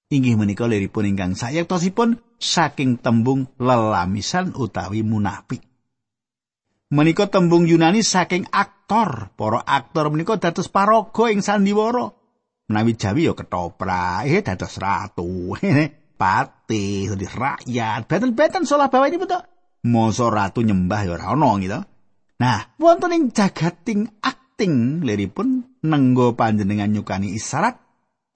inggih 0.06 0.38
menika 0.38 0.70
liripun 0.70 1.10
ingkang 1.10 1.34
sayektosipun 1.34 2.22
saking 2.38 3.02
tembung 3.02 3.50
lelamisan 3.58 4.54
utawi 4.54 5.02
munafik. 5.02 5.62
Menika 6.86 7.26
tembung 7.26 7.66
Yunani 7.66 8.06
saking 8.06 8.46
aktor, 8.54 9.34
para 9.34 9.58
aktor 9.66 10.14
menika 10.14 10.38
dados 10.38 10.70
paraga 10.70 11.26
ing 11.34 11.42
sandiwara. 11.42 12.14
Menawi 12.66 12.98
Jawi 12.98 13.30
ya 13.30 13.34
ketoprak, 13.34 14.26
eh 14.26 14.42
dados 14.42 14.74
ratu, 14.78 15.54
pati, 16.18 17.06
dadi 17.06 17.26
rakyat, 17.26 18.10
beten-beten 18.10 18.66
salah 18.66 18.90
bawa 18.90 19.06
ini 19.06 19.22
betul. 19.22 19.42
Masa 19.86 20.26
ratu 20.30 20.66
nyembah 20.66 21.00
ya 21.06 21.14
ora 21.14 21.30
ana 21.30 21.50
gitu. 21.62 21.78
Nah, 22.42 22.58
wonten 22.82 23.14
ing 23.14 23.24
jagating 23.30 24.18
akting 24.18 25.06
liripun 25.06 25.78
nenggo 25.86 26.34
panjenengan 26.34 26.90
nyukani 26.90 27.38
isyarat 27.38 27.85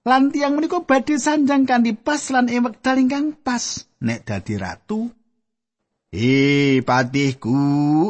Lan 0.01 0.33
tiang 0.33 0.57
menika 0.57 0.81
badhe 0.81 1.21
sanjang 1.21 1.69
kanthi 1.69 1.93
pas 1.93 2.21
lan 2.33 2.49
ing 2.49 2.65
wekdal 2.65 2.97
ingkang 2.97 3.37
pas 3.37 3.85
nek 4.01 4.25
dadi 4.25 4.57
ratu. 4.57 5.13
Eh, 6.11 6.81
patihku, 6.83 7.55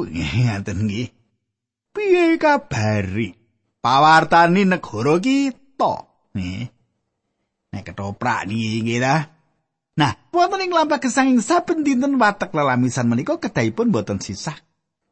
ngaten 0.09 0.87
nggih. 0.87 1.09
Piye 1.91 2.39
kabari? 2.39 3.35
Pawartani 3.83 4.63
negara 4.65 5.19
kita. 5.19 5.93
Nih. 6.33 6.65
Nek 7.75 7.83
ketoprak 7.83 8.47
nggih 8.47 9.03
ta. 9.03 9.27
Nah, 9.99 10.15
wonten 10.31 10.63
ing 10.63 10.71
lampah 10.71 11.03
gesanging 11.03 11.43
saben 11.43 11.83
dinten 11.83 12.15
watek 12.15 12.55
lelamisan 12.55 13.11
menika 13.11 13.35
kedahipun 13.35 13.91
boten 13.91 14.23
sisah. 14.23 14.55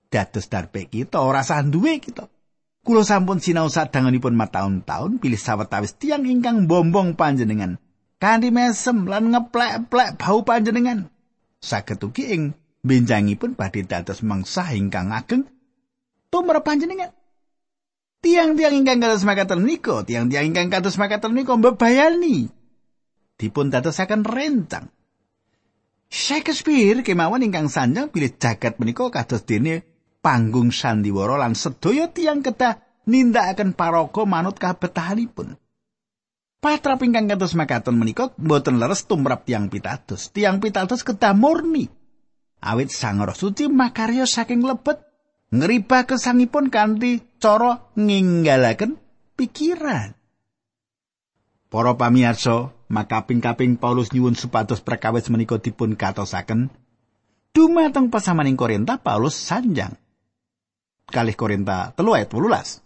Dados 0.07 0.47
darpe 0.47 0.87
kita 0.87 1.19
ora 1.19 1.43
sah 1.43 1.59
duwe 1.61 1.99
kita. 1.99 2.25
Kulo 2.89 3.05
sampun 3.05 3.37
sinau 3.37 3.69
sadangunipun 3.69 4.33
mataun-taun 4.33 5.21
pilih 5.21 5.37
sawetawis 5.37 6.01
tiang 6.01 6.25
ingkang 6.25 6.65
bombong 6.65 7.13
panjenengan. 7.13 7.77
Kanthi 8.17 8.49
mesem 8.49 9.05
lan 9.05 9.29
ngeplek-plek 9.29 10.17
bau 10.17 10.41
panjenengan. 10.41 11.05
Saged 11.61 12.01
ugi 12.01 12.33
ing 12.33 12.57
benjangipun 12.81 13.53
badhe 13.53 13.85
dados 13.85 14.25
mangsa 14.25 14.73
ingkang 14.73 15.13
ageng 15.13 15.45
tumrap 16.33 16.65
panjenengan. 16.65 17.13
Tiang-tiang 18.25 18.73
ingkang 18.73 19.05
kados 19.05 19.21
makaten 19.21 19.61
menika, 19.61 20.01
tiang-tiang 20.01 20.49
ingkang 20.49 20.73
kados 20.73 20.97
makaten 20.97 21.37
menika 21.37 21.61
mbebayani. 21.61 22.49
Dipun 23.37 23.69
dadosaken 23.69 24.25
rencang. 24.25 24.89
Shakespeare 26.09 27.05
kemawon 27.05 27.45
ingkang 27.45 27.69
sanjang 27.69 28.09
pilih 28.09 28.33
jagat 28.33 28.81
menika 28.81 29.13
kados 29.13 29.45
dene 29.45 29.98
panggung 30.19 30.75
sandiwara 30.75 31.39
lan 31.39 31.55
sedaya 31.55 32.11
tiang 32.11 32.43
kedah 32.43 32.79
nindakaken 33.07 33.73
paraga 33.73 34.23
manut 34.27 34.59
kabetahanipun. 34.59 35.55
Patra 36.59 36.99
ingkang 36.99 37.31
kados 37.31 37.55
makaten 37.55 37.95
menika 37.95 38.35
boten 38.35 38.83
leres 38.83 39.07
tumrap 39.07 39.47
tiang 39.47 39.71
pitados. 39.71 40.27
Tiang 40.35 40.59
pitados 40.59 41.07
kedah 41.07 41.31
murni. 41.31 41.87
Awit 42.59 42.91
Sang 42.91 43.23
Roh 43.23 43.31
Suci 43.31 43.71
makarya 43.71 44.27
saking 44.27 44.67
lebet 44.67 44.99
ngriba 45.55 46.03
kesangipun 46.03 46.67
kanthi 46.67 47.23
cara 47.39 47.87
nginggalaken 47.95 48.99
pikiran. 49.39 50.19
Para 51.71 51.95
pamirsa, 51.95 52.75
makaping-kaping 52.91 53.79
Paulus 53.79 54.11
nyuwun 54.11 54.35
supados 54.35 54.83
perkawis 54.83 55.31
menika 55.31 55.61
dipun 55.61 55.95
katosaken 55.95 56.67
dumateng 57.53 58.09
pasamaning 58.09 58.57
Korinta 58.57 58.97
Paulus 58.99 59.37
sanjang 59.37 59.95
kalih 61.09 61.35
Korinta 61.35 61.91
telu 61.97 62.13
ayat 62.13 62.29
18. 62.31 62.85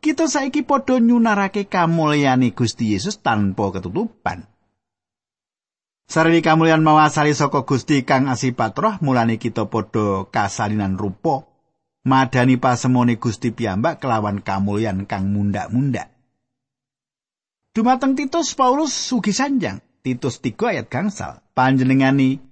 Kita 0.00 0.24
saiki 0.28 0.64
padha 0.64 1.00
nyunarake 1.00 1.68
kamulyane 1.68 2.52
Gusti 2.52 2.92
Yesus 2.92 3.20
tanpa 3.20 3.72
ketutupan. 3.72 4.44
Sarwi 6.06 6.38
kamulyan 6.38 6.86
mawasali 6.86 7.34
saka 7.34 7.66
Gusti 7.66 8.06
kang 8.06 8.30
asipatroh 8.30 9.02
mulane 9.02 9.42
kita 9.42 9.66
padha 9.66 10.30
kasalinan 10.30 10.94
rupa 10.94 11.42
madani 12.06 12.54
pasemone 12.54 13.18
Gusti 13.18 13.50
piyambak 13.50 13.98
kelawan 13.98 14.38
kamulyan 14.38 15.10
kang 15.10 15.34
mundak-mundak. 15.34 16.14
Dumateng 17.74 18.14
Titus 18.14 18.54
Paulus 18.54 18.94
sugi 18.94 19.34
sanjang 19.34 19.82
Titus 20.06 20.38
3 20.38 20.54
ayat 20.72 20.86
gangsal 20.86 21.42
panjenengani 21.52 22.45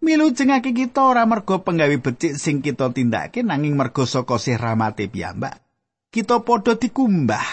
milu 0.00 0.32
jengake 0.32 0.72
kita 0.72 1.04
ora 1.04 1.28
mergo 1.28 1.60
penggawe 1.60 1.96
becik 2.00 2.36
sing 2.36 2.64
kita 2.64 2.90
tindakake 2.90 3.44
nanging 3.44 3.76
mergo 3.76 4.08
saka 4.08 4.40
sih 4.40 4.56
rahmate 4.56 5.06
piyambak. 5.06 5.60
Kita 6.10 6.42
padha 6.42 6.74
dikumbah. 6.74 7.46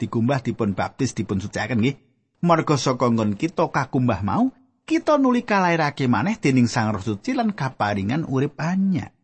Dikumbah 0.00 0.40
dipun 0.40 0.72
baptis 0.72 1.12
dipun 1.12 1.38
suciaken 1.38 1.78
nggih. 1.78 1.96
Mergo 2.42 2.74
saka 2.74 3.06
nggon 3.06 3.38
kita 3.38 3.70
kakumbah 3.70 4.24
mau 4.26 4.50
kita 4.82 5.14
nuli 5.14 5.46
kalairake 5.46 6.10
maneh 6.10 6.34
dening 6.42 6.66
Sang 6.66 6.90
Roh 6.90 7.02
Suci 7.02 7.38
lan 7.38 7.54
kaparingan 7.54 8.26
urip 8.26 8.58
anyar. 8.58 9.14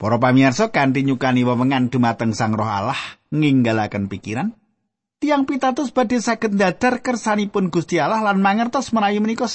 Para 0.00 0.16
pamirsa 0.16 0.72
kanthi 0.72 1.04
nyukani 1.04 1.44
wewengan 1.44 1.92
dumateng 1.92 2.34
Sang 2.34 2.56
Roh 2.56 2.66
Allah 2.66 2.98
nginggalaken 3.30 4.08
pikiran, 4.10 4.56
tiang 5.22 5.46
pitatus 5.46 5.92
badhe 5.94 6.18
saged 6.18 6.56
ndadar 6.56 7.04
kersanipun 7.04 7.70
Gusti 7.70 8.00
Allah 8.00 8.24
lan 8.24 8.42
mangertos 8.42 8.90
menawi 8.90 9.20
menika. 9.22 9.46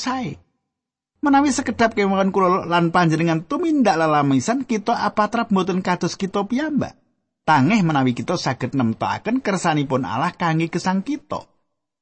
Menawi 1.25 1.49
sekedap 1.49 1.97
kemawon 1.97 2.29
kula 2.29 2.69
lan 2.69 2.93
panjenengan 2.93 3.41
tumindak 3.41 3.97
lalamisan 3.97 4.61
kita 4.61 4.93
apatrap 4.93 5.49
mboten 5.49 5.81
kados 5.81 6.13
kita 6.13 6.45
piyambak. 6.45 6.93
Tangeh 7.41 7.81
menawi 7.81 8.13
kita 8.13 8.37
saged 8.37 8.77
nemtokaken 8.77 9.41
kersanipun 9.41 10.05
Allah 10.05 10.37
kangge 10.37 10.69
gesang 10.69 11.01
kita. 11.01 11.49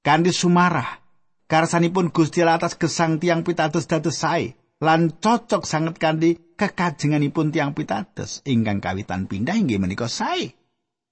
Kanthi 0.04 0.36
sumarah, 0.36 1.00
kersanipun 1.48 2.12
Gusti 2.12 2.44
Allah 2.44 2.60
atas 2.60 2.76
gesang 2.76 3.16
tiang 3.24 3.48
pitatus 3.48 3.88
dados 3.88 4.20
sae. 4.20 4.60
lan 4.84 5.16
cocok 5.16 5.64
sanget 5.64 5.96
kanthi 5.96 6.36
kekajenganipun 6.60 7.56
tiang 7.56 7.72
pitados 7.72 8.44
ingkang 8.44 8.84
kawitan 8.84 9.32
pindah 9.32 9.56
inggih 9.56 9.80
menika 9.80 10.12
sae. 10.12 10.52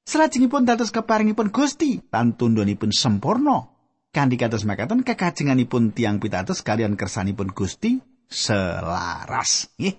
Salajengipun 0.03 0.67
dados 0.67 0.91
keparingipun 0.91 1.55
Gusti 1.55 2.03
lan 2.11 2.35
tundhonipun 2.35 2.91
sempurna. 2.91 3.70
Kanthi 4.11 4.35
kados 4.35 4.67
makaten 4.67 5.07
kekajenganipun 5.07 5.95
tiang 5.95 6.19
pitados 6.19 6.59
kalian 6.67 6.99
kersanipun 6.99 7.55
Gusti 7.55 8.03
selaras. 8.27 9.71
Nggih. 9.79 9.95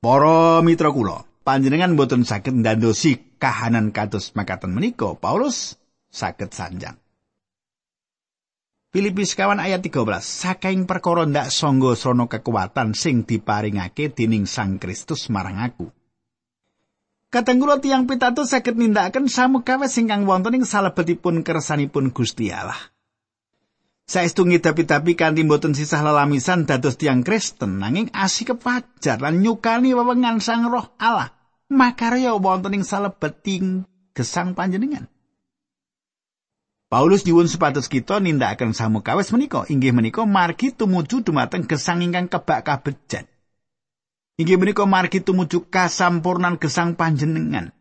Para 0.00 0.64
mitra 0.64 0.88
kula, 0.88 1.28
panjenengan 1.44 2.00
boten 2.00 2.24
saged 2.24 2.56
ndandosi 2.56 3.36
kahanan 3.36 3.92
kados 3.92 4.32
makaten 4.32 4.72
menika 4.72 5.12
Paulus 5.20 5.76
saged 6.08 6.56
sanjang. 6.56 6.96
Filipi 8.88 9.28
sekawan 9.28 9.60
ayat 9.60 9.84
13 9.84 10.24
Sakaing 10.24 10.88
perkara 10.88 11.28
ndak 11.28 11.52
sangga 11.52 11.92
srana 11.92 12.24
kekuatan 12.24 12.96
sing 12.96 13.28
diparingake 13.28 14.16
dening 14.16 14.48
Sang 14.48 14.80
Kristus 14.80 15.28
marang 15.28 15.60
aku. 15.60 15.92
Katenggulo 17.28 17.76
tiang 17.84 18.08
pitato 18.08 18.48
saged 18.48 18.80
nindakaken 18.80 19.28
samukawis 19.28 20.00
ingkang 20.00 20.24
wonten 20.24 20.56
ing 20.56 20.64
salebetipun 20.64 21.44
kersanipun 21.44 22.08
Gusti 22.08 22.48
Allah. 22.48 22.80
Saestu 24.08 24.48
ngidapi-dapi 24.48 25.12
kanthi 25.12 25.44
mboten 25.44 25.76
sisah 25.76 26.00
lelamisan 26.00 26.64
dados 26.64 26.96
tiang 26.96 27.20
Kristen 27.20 27.76
nanging 27.76 28.08
asih 28.16 28.56
kepajar 28.56 29.20
lan 29.20 29.44
nyukani 29.44 29.92
wewengan 29.92 30.40
Sang 30.40 30.72
Roh 30.72 30.88
Allah. 30.96 31.36
Makarya 31.68 32.32
wonten 32.32 32.80
ing 32.80 32.84
salebeting 32.88 33.84
gesang 34.16 34.56
panjenengan. 34.56 35.04
Paulus 36.88 37.28
nyuwun 37.28 37.52
supados 37.52 37.92
kita 37.92 38.24
nindakaken 38.24 38.72
samukawis 38.72 39.28
menika 39.36 39.68
inggih 39.68 39.92
menika 39.92 40.24
margi 40.24 40.72
tumuju 40.72 41.20
dumateng 41.20 41.68
gesang 41.68 42.00
ingkang 42.00 42.32
kebak 42.32 42.64
kabejan. 42.64 43.28
Inggih 44.38 44.54
menika 44.54 44.86
margi 44.86 45.18
tumuju 45.18 45.66
kasampurnan 45.66 46.62
gesang 46.62 46.94
panjenengan. 46.94 47.74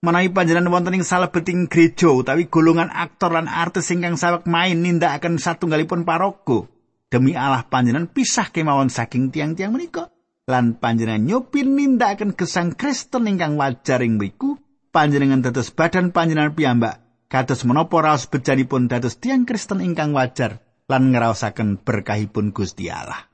Menawi 0.00 0.32
panjenengan 0.32 0.72
wonten 0.72 0.96
ing 0.96 1.04
salebeting 1.04 1.68
gereja 1.68 2.08
utawi 2.08 2.48
golongan 2.48 2.88
aktor 2.88 3.36
lan 3.36 3.44
artis 3.44 3.92
ingkang 3.92 4.16
sawek 4.16 4.48
main 4.48 4.80
nindakaken 4.80 5.36
satunggalipun 5.36 6.08
paraga 6.08 6.64
demi 7.12 7.36
Allah 7.36 7.68
panjenengan 7.68 8.08
pisah 8.08 8.48
kemawon 8.48 8.88
saking 8.88 9.28
tiang-tiang 9.28 9.76
menika 9.76 10.08
lan 10.48 10.80
panjenengan 10.80 11.20
nyopin 11.20 11.76
nindakaken 11.76 12.32
gesang 12.32 12.72
Kristen 12.72 13.28
ingkang 13.28 13.60
wajar 13.60 14.00
ing 14.00 14.16
mriku 14.16 14.56
panjenengan 14.96 15.44
dados 15.44 15.68
badan 15.68 16.16
panjenengan 16.16 16.56
piyambak 16.56 17.28
kados 17.28 17.68
menapa 17.68 18.00
raos 18.00 18.24
bejanipun 18.24 18.88
dados 18.88 19.20
tiang 19.20 19.44
Kristen 19.44 19.84
ingkang 19.84 20.16
wajar 20.16 20.64
lan 20.88 21.12
ngraosaken 21.12 21.84
berkahipun 21.84 22.56
Gusti 22.56 22.88
Allah. 22.88 23.29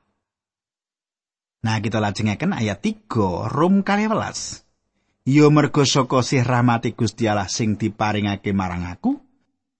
Nah, 1.65 1.81
kita 1.81 1.97
lajengaken 1.97 2.53
ayat 2.53 2.83
3 2.83 3.49
Rom 3.49 3.81
12. 3.81 4.67
Yo 5.27 5.51
mergo 5.51 5.83
saka 5.83 6.23
sih 6.23 6.39
rahmati 6.39 6.95
Gusti 6.95 7.27
Allah 7.27 7.51
sing 7.51 7.75
diparingake 7.75 8.55
marang 8.55 8.87
aku, 8.87 9.19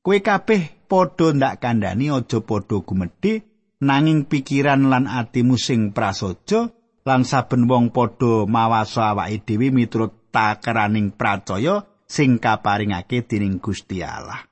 kowe 0.03 0.17
kabeh 0.19 0.87
padha 0.91 1.31
ndak 1.31 1.63
kandhani 1.63 2.11
aja 2.11 2.43
padha 2.43 2.83
gumedhe 2.83 3.47
nanging 3.79 4.27
pikiran 4.27 4.91
lan 4.91 5.07
atimu 5.07 5.55
sing 5.55 5.95
prasaja 5.95 6.67
lan 7.07 7.23
saben 7.23 7.63
wong 7.63 7.95
padha 7.95 8.43
mawaso 8.43 8.99
awake 8.99 9.47
dhewe 9.47 9.71
miturut 9.71 10.27
takeraning 10.35 11.15
pracaya 11.15 11.87
sing 12.03 12.43
kaparingake 12.43 13.23
dening 13.23 13.63
Gusti 13.63 14.03
Allah. 14.03 14.43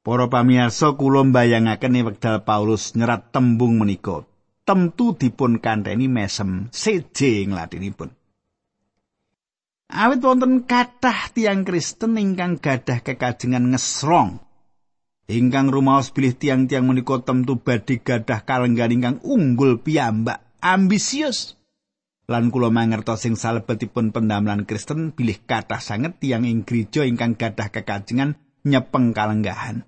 Para 0.00 0.32
pamirsa 0.32 0.96
kula 0.96 1.28
mbayangaken 1.28 2.00
wekdal 2.08 2.40
Paulus 2.48 2.96
nyerat 2.96 3.28
tembung 3.28 3.76
menika, 3.76 4.24
tentu 4.70 5.18
dipun 5.18 5.58
kanteni 5.58 6.06
mesem 6.06 6.70
seje 6.70 7.42
ing 7.42 7.50
latinipun. 7.50 8.14
Awit 9.90 10.22
wonten 10.22 10.62
kathah 10.70 11.34
tiang 11.34 11.66
Kristen 11.66 12.14
ingkang 12.14 12.62
gadah 12.62 13.02
kekajengan 13.02 13.74
ngesrong 13.74 14.38
ingkang 15.26 15.74
rumaos 15.74 16.14
bilih 16.14 16.38
tiang-tiang 16.38 16.86
menika 16.86 17.18
tentu 17.26 17.58
badhe 17.58 17.98
gadah 17.98 18.46
kalenggan 18.46 18.94
ingkang 18.94 19.18
unggul 19.26 19.82
piyambak 19.82 20.46
ambisius 20.62 21.58
lan 22.30 22.54
kula 22.54 22.70
mangertos 22.70 23.26
sing 23.26 23.34
salebetipun 23.34 24.14
pendamelan 24.14 24.62
Kristen 24.62 25.10
bilih 25.10 25.42
kathah 25.42 25.82
sanget 25.82 26.22
tiyang 26.22 26.46
ing 26.46 26.62
gereja 26.62 27.02
ingkang 27.02 27.34
gadah 27.34 27.74
kekajengan 27.74 28.38
nyepeng 28.62 29.10
kalenggahan. 29.10 29.82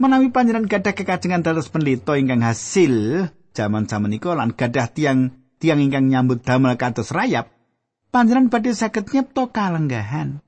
Menawi 0.00 0.32
panjenengan 0.32 0.64
gadah 0.64 0.96
kekajengan 0.96 1.44
dados 1.44 1.68
penlito 1.68 2.16
ingkang 2.16 2.40
hasil 2.40 3.28
jaman-jaman 3.52 4.16
iku 4.16 4.34
lan 4.34 4.54
gadah 4.54 4.90
tiang 4.90 5.34
tiang 5.60 5.78
ingkang 5.84 6.08
nyambut 6.08 6.40
damel 6.40 6.74
kados 6.80 7.12
rayap, 7.12 7.52
panjenengan 8.08 8.48
badhe 8.48 8.72
saged 8.72 9.06
nyepto 9.12 9.52
kalenggahan. 9.52 10.40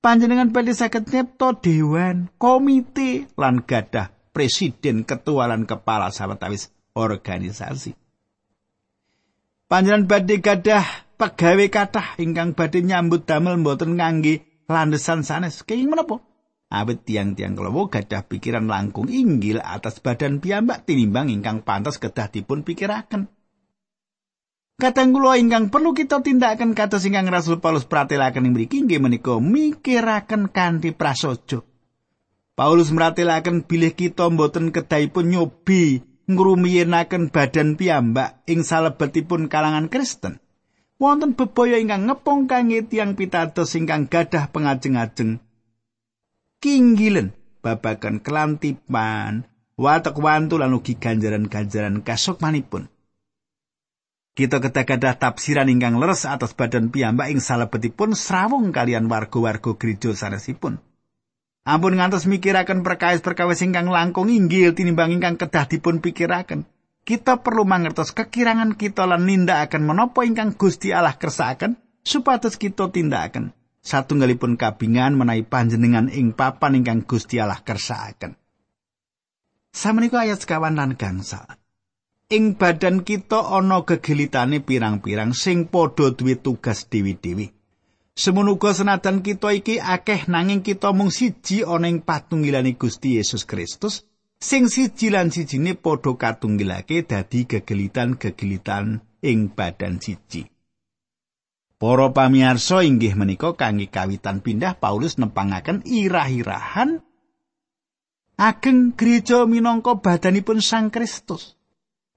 Panjenengan 0.00 0.54
badhe 0.54 0.72
saged 0.72 1.10
nyepto 1.10 1.58
dewan, 1.60 2.32
komite 2.40 3.28
lan 3.36 3.66
gadah 3.66 4.14
presiden, 4.30 5.02
ketua 5.04 5.50
lan 5.50 5.66
kepala 5.66 6.14
sawetawis 6.14 6.70
organisasi. 6.94 7.92
Panjenengan 9.66 10.06
badhe 10.06 10.38
gadah 10.38 10.86
pegawe 11.18 11.66
kathah 11.68 12.16
ingkang 12.16 12.54
badhe 12.54 12.80
nyambut 12.80 13.26
damel 13.28 13.60
mboten 13.60 13.98
ngangge 13.98 14.46
landesan 14.70 15.26
sanes. 15.26 15.66
Kenging 15.66 15.90
menapa? 15.90 16.22
Awit 16.70 17.02
tiang-tiang 17.02 17.58
klewo 17.58 17.90
gadah 17.90 18.30
pikiran 18.30 18.70
langkung 18.70 19.10
inggil 19.10 19.58
atas 19.58 19.98
badan 19.98 20.38
piyambak 20.38 20.86
tinimbang 20.86 21.26
ingkang 21.28 21.66
pantas 21.66 21.98
kedah 21.98 22.30
dipun 22.30 22.62
pikiraken. 22.62 23.26
Kadang 24.80 25.12
kula 25.12 25.36
ingkang 25.36 25.68
perlu 25.68 25.92
kita 25.92 26.24
tindakan 26.24 26.72
kata 26.72 26.96
ingkang 27.04 27.28
Rasul 27.28 27.60
Paulus 27.60 27.84
pratelaken 27.84 28.48
ing 28.48 28.54
mriki 28.56 28.80
nggih 28.86 29.02
menika 29.02 29.36
mikiraken 29.36 30.48
kanthi 30.48 30.96
prasaja. 30.96 31.60
Paulus 32.56 32.88
meratelaken 32.88 33.66
bilih 33.66 33.92
kita 33.92 34.32
mboten 34.32 34.72
kedahipun 34.72 35.36
nyobi 35.36 36.00
ngrumiyenaken 36.30 37.28
badan 37.28 37.76
piyambak 37.76 38.40
ing 38.48 38.64
salebetipun 38.64 39.52
kalangan 39.52 39.92
Kristen. 39.92 40.40
Wonten 40.96 41.36
bebaya 41.36 41.76
ingkang 41.80 42.08
ngepong 42.08 42.48
kangge 42.48 42.84
tiang 42.88 43.16
pitados 43.16 43.72
ingkang 43.76 44.08
gadah 44.08 44.52
pengajeng-ajeng 44.52 45.40
kinggilen 46.60 47.32
babagan 47.64 48.20
kelantipan, 48.20 49.48
watak 49.80 50.16
wantu 50.20 50.60
lan 50.60 50.76
ugi 50.76 51.00
ganjaran-ganjaran 51.00 52.04
kasukmanipun. 52.04 52.92
Kita 54.36 54.62
kedah 54.62 55.16
tafsiran 55.18 55.68
ingkang 55.68 55.98
leres 55.98 56.24
atas 56.24 56.54
badan 56.54 56.88
piyambak 56.88 57.28
ing 57.28 57.42
salebetipun 57.42 58.14
srawung 58.14 58.70
kalian 58.70 59.10
warga-warga 59.10 59.74
gereja 59.76 60.14
sanesipun. 60.14 60.78
Ampun 61.66 62.00
ngantos 62.00 62.24
mikiraken 62.24 62.80
perkawis-perkawis 62.80 63.60
ingkang 63.60 63.92
langkung 63.92 64.32
inggil 64.32 64.72
tinimbang 64.72 65.12
ingkang 65.12 65.36
kedah 65.36 65.68
dipun 65.68 66.00
pikiraken. 66.00 66.64
Kita 67.04 67.44
perlu 67.44 67.68
mangertos 67.68 68.16
kekirangan 68.16 68.80
kita 68.80 69.04
lan 69.04 69.28
nindakaken 69.28 69.84
menapa 69.84 70.24
ingkang 70.24 70.56
Gusti 70.56 70.94
Allah 70.94 71.16
kersakaken 71.20 71.76
supados 72.00 72.56
kita 72.56 72.88
tindakaken. 72.88 73.52
Satunggalipun 73.80 74.60
kabingan 74.60 75.16
menawi 75.16 75.44
panjenengan 75.44 76.12
ing 76.12 76.36
papan 76.36 76.80
ingkang 76.80 77.04
Gusti 77.08 77.40
Allah 77.40 77.60
kersakaken. 77.64 78.36
Sameneika 79.70 80.26
ayat 80.26 80.42
sekawan 80.42 80.76
lan 80.76 80.98
gangsal. 80.98 81.46
Ing 82.30 82.54
badan 82.54 83.02
kita 83.02 83.42
ana 83.42 83.82
gegelitane 83.82 84.62
pirang-pirang 84.62 85.34
sing 85.34 85.66
padha 85.66 86.14
duwe 86.14 86.38
tugas 86.38 86.86
dewi-dewi. 86.86 87.50
Semonuga 88.14 88.70
senajan 88.70 89.22
kita 89.24 89.50
iki 89.50 89.82
akeh 89.82 90.30
nanging 90.30 90.62
kita 90.62 90.94
mung 90.94 91.10
siji 91.10 91.66
ana 91.66 91.90
ing 91.90 92.06
patunggilane 92.06 92.78
Gusti 92.78 93.18
Yesus 93.18 93.42
Kristus, 93.46 94.06
sing 94.38 94.70
siji 94.70 95.10
lan 95.10 95.34
sijine 95.34 95.74
padha 95.74 96.14
katunggilake 96.14 97.02
dadi 97.02 97.46
gegelitan-gegelitan 97.50 99.02
ing 99.26 99.50
badan 99.50 99.98
siji. 99.98 100.46
Para 101.80 102.12
pamirsa 102.12 102.84
inggih 102.84 103.16
menika 103.16 103.56
kangge 103.56 103.88
kawitan 103.88 104.44
pindah 104.44 104.76
Paulus 104.76 105.16
nempangaken 105.16 105.80
irah-irahan 105.88 107.00
ageng 108.36 108.92
gereja 108.92 109.48
minangka 109.48 109.96
badanipun 109.96 110.60
Sang 110.60 110.92
Kristus. 110.92 111.56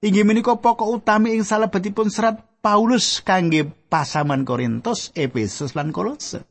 Inggih 0.04 0.28
menika 0.28 0.60
pokok 0.60 1.00
utami 1.00 1.32
ing 1.32 1.48
salebetipun 1.48 2.12
serat 2.12 2.44
Paulus 2.60 3.24
kangge 3.24 3.64
pasaman 3.88 4.44
Korintus, 4.44 5.16
Efesus 5.16 5.72
lan 5.72 5.96
Kolose. 5.96 6.44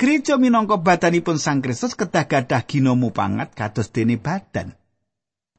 Gereja 0.00 0.40
minangka 0.40 0.80
badanipun 0.80 1.36
Sang 1.36 1.60
Kristus 1.60 1.92
kedah 1.92 2.24
gadah 2.24 2.64
ginomu 2.64 3.12
pangat 3.12 3.52
kados 3.52 3.92
dene 3.92 4.16
badan. 4.16 4.72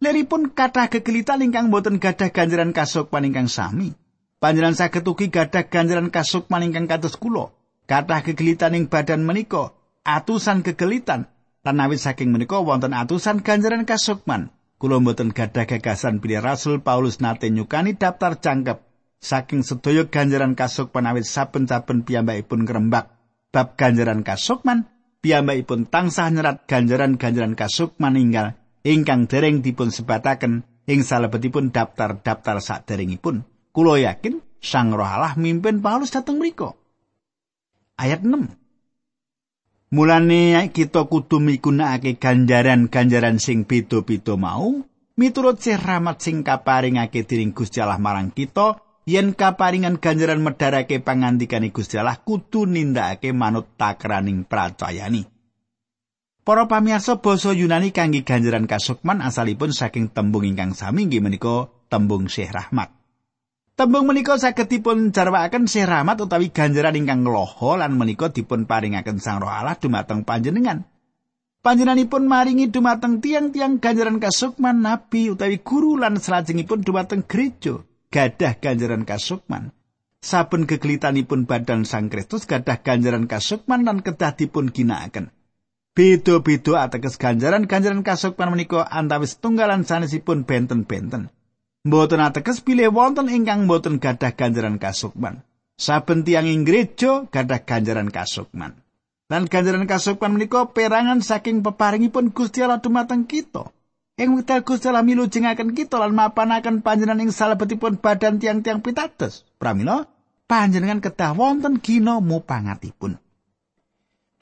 Leripun 0.01 0.57
kathah 0.57 0.89
kegelitan 0.89 1.45
ingkang 1.45 1.69
boten 1.69 2.01
gadah 2.01 2.33
ganjaran 2.33 2.73
kasukman 2.73 3.29
ingkang 3.29 3.45
sami. 3.45 3.93
Panjenengan 4.37 4.77
saged 4.77 5.01
ugi 5.01 5.33
gadah 5.33 5.65
ganjaran 5.65 6.13
kasukman 6.13 6.69
ingkang 6.69 6.85
kados 6.85 7.17
kula. 7.17 7.49
Kathah 7.89 8.21
kegelitan 8.21 8.77
ing 8.77 8.85
badan 8.85 9.25
menika, 9.25 9.73
atusan 10.05 10.61
kegelitan. 10.61 11.25
Lan 11.65 11.81
awit 11.81 11.97
saking 11.97 12.29
menika 12.29 12.61
wonten 12.61 12.93
atusan 12.93 13.41
ganjaran 13.41 13.89
kasukman. 13.89 14.53
Kula 14.77 15.01
mboten 15.01 15.33
gadah 15.33 15.65
gagasan 15.65 16.21
bilih 16.21 16.45
Rasul 16.45 16.85
Paulus 16.85 17.17
nate 17.17 17.49
nyukani 17.49 17.97
daftar 17.97 18.37
cangkep 18.37 18.77
saking 19.17 19.65
sedaya 19.65 20.05
ganjaran 20.05 20.53
kasukman 20.53 21.09
awit 21.09 21.25
saben-saben 21.25 22.05
piyambakipun 22.05 22.69
ngrembak 22.69 23.09
bab 23.49 23.73
ganjaran 23.73 24.21
kasukman 24.21 24.85
piyambakipun 25.25 25.89
tansah 25.89 26.29
nyerat 26.29 26.69
ganjaran-ganjaran 26.69 27.57
kasukman 27.57 28.21
inggal 28.21 28.53
ingkang 28.85 29.25
dereng 29.25 29.65
dipun 29.65 29.89
sebataken 29.89 30.61
ing 30.85 31.01
salebetipun 31.01 31.73
daftar-daftar 31.73 32.61
saderengipun. 32.61 33.56
Kulo 33.77 33.93
yakin 33.93 34.41
Sang 34.57 34.89
Roh 34.89 35.05
Allah 35.05 35.37
mimpin 35.37 35.85
Paulus 35.85 36.09
dateng 36.09 36.41
mriku. 36.41 36.73
Ayat 37.93 38.25
6. 38.25 39.93
Mulane 39.93 40.73
kita 40.73 41.05
kudu 41.05 41.37
migunakake 41.37 42.17
ganjaran-ganjaran 42.17 43.37
sing 43.37 43.69
beda-beda 43.69 44.33
mau 44.33 44.81
miturut 45.13 45.61
sih 45.61 45.77
rahmat 45.77 46.17
sing 46.17 46.41
kaparingake 46.41 47.21
dening 47.29 47.53
Gusti 47.53 47.77
Allah 47.77 48.01
marang 48.01 48.33
kita 48.33 48.81
yen 49.05 49.37
kaparingan 49.37 50.01
ganjaran 50.01 50.41
medharake 50.41 50.97
pangandikane 50.97 51.69
Gusti 51.69 52.01
Allah 52.01 52.17
kudu 52.17 52.65
nindakake 52.65 53.29
manut 53.29 53.77
takraning 53.77 54.49
pracayani. 54.49 55.21
Para 56.41 56.65
pamirsa 56.65 57.21
basa 57.21 57.53
Yunani 57.53 57.93
kangge 57.93 58.25
ganjaran 58.25 58.65
kasukman 58.65 59.21
asalipun 59.21 59.69
saking 59.69 60.09
tembung 60.09 60.49
ingkang 60.49 60.73
sami 60.73 61.05
inggih 61.05 61.21
menika 61.21 61.69
tembung 61.93 62.25
Syekh 62.25 62.57
Rahmat. 62.57 62.96
Tembung 63.77 64.09
menika 64.09 64.41
saged 64.41 64.73
dipun 64.73 65.13
jarwakaken 65.13 65.69
sih 65.69 65.85
rahmat 65.85 66.17
utawi 66.17 66.49
ganjaran 66.49 66.97
ingkang 66.97 67.21
ngloho 67.21 67.77
lan 67.77 67.93
menika 67.93 68.33
dipun 68.33 68.65
paringaken 68.65 69.21
Sang 69.21 69.37
Roh 69.37 69.53
Allah 69.53 69.77
dumateng 69.77 70.25
panjenengan. 70.25 70.89
Panjenenganipun 71.61 72.25
maringi 72.25 72.73
dumateng 72.73 73.21
tiang-tiang 73.21 73.77
ganjaran 73.77 74.17
kasukman 74.17 74.81
nabi 74.81 75.29
utawi 75.29 75.61
guru 75.61 75.93
lan 75.93 76.17
salajengipun 76.17 76.81
dumateng 76.81 77.21
gereja 77.29 77.85
gadah 78.09 78.57
ganjaran 78.57 79.05
kasukman. 79.05 79.69
Saben 80.25 80.65
kegelitanipun 80.65 81.45
badan 81.45 81.85
Sang 81.85 82.09
Kristus 82.09 82.49
gadah 82.49 82.81
ganjaran 82.81 83.29
kasukman 83.29 83.85
lan 83.85 84.01
kedah 84.01 84.33
dipun 84.33 84.73
ginakaken. 84.73 85.29
Beda-beda 85.93 86.81
ateges 86.81 87.21
ganjaran-ganjaran 87.21 88.01
kasukman 88.01 88.57
menika 88.57 88.89
antawis 88.89 89.37
tunggalan 89.37 89.85
sanesipun 89.85 90.49
benten-benten. 90.49 91.29
Mboten 91.87 92.19
ateges 92.19 92.59
pilih 92.59 92.91
wonten 92.91 93.31
ingkang 93.31 93.63
mboten 93.63 94.03
gadah 94.03 94.35
ganjaran 94.35 94.75
kasukman. 94.75 95.47
Saben 95.79 96.27
tiyang 96.27 96.43
ing 96.43 96.67
gereja 96.67 97.31
gadah 97.31 97.63
ganjaran 97.63 98.11
kasukman. 98.11 98.75
Lan 99.31 99.47
ganjaran 99.47 99.87
kasukman 99.87 100.35
menika 100.35 100.67
perangan 100.67 101.23
saking 101.23 101.63
peparingipun 101.63 102.35
Gusti 102.35 102.59
Allah 102.59 102.83
dumateng 102.83 103.23
kita. 103.23 103.71
Ing 104.19 104.35
wekdal 104.35 104.67
Gusti 104.67 104.91
Allah 104.91 105.07
milujengaken 105.07 105.71
kita 105.71 105.95
lan 105.95 106.11
mapanaken 106.11 106.83
panjenengan 106.83 107.23
ing 107.23 107.31
salebetipun 107.31 108.03
badan 108.03 108.43
tiang-tiang 108.43 108.83
pitados. 108.83 109.47
Pramila 109.55 110.11
panjenengan 110.43 110.99
kedah 110.99 111.39
wonten 111.39 111.79
gina 111.79 112.19
mupangatipun. 112.19 113.15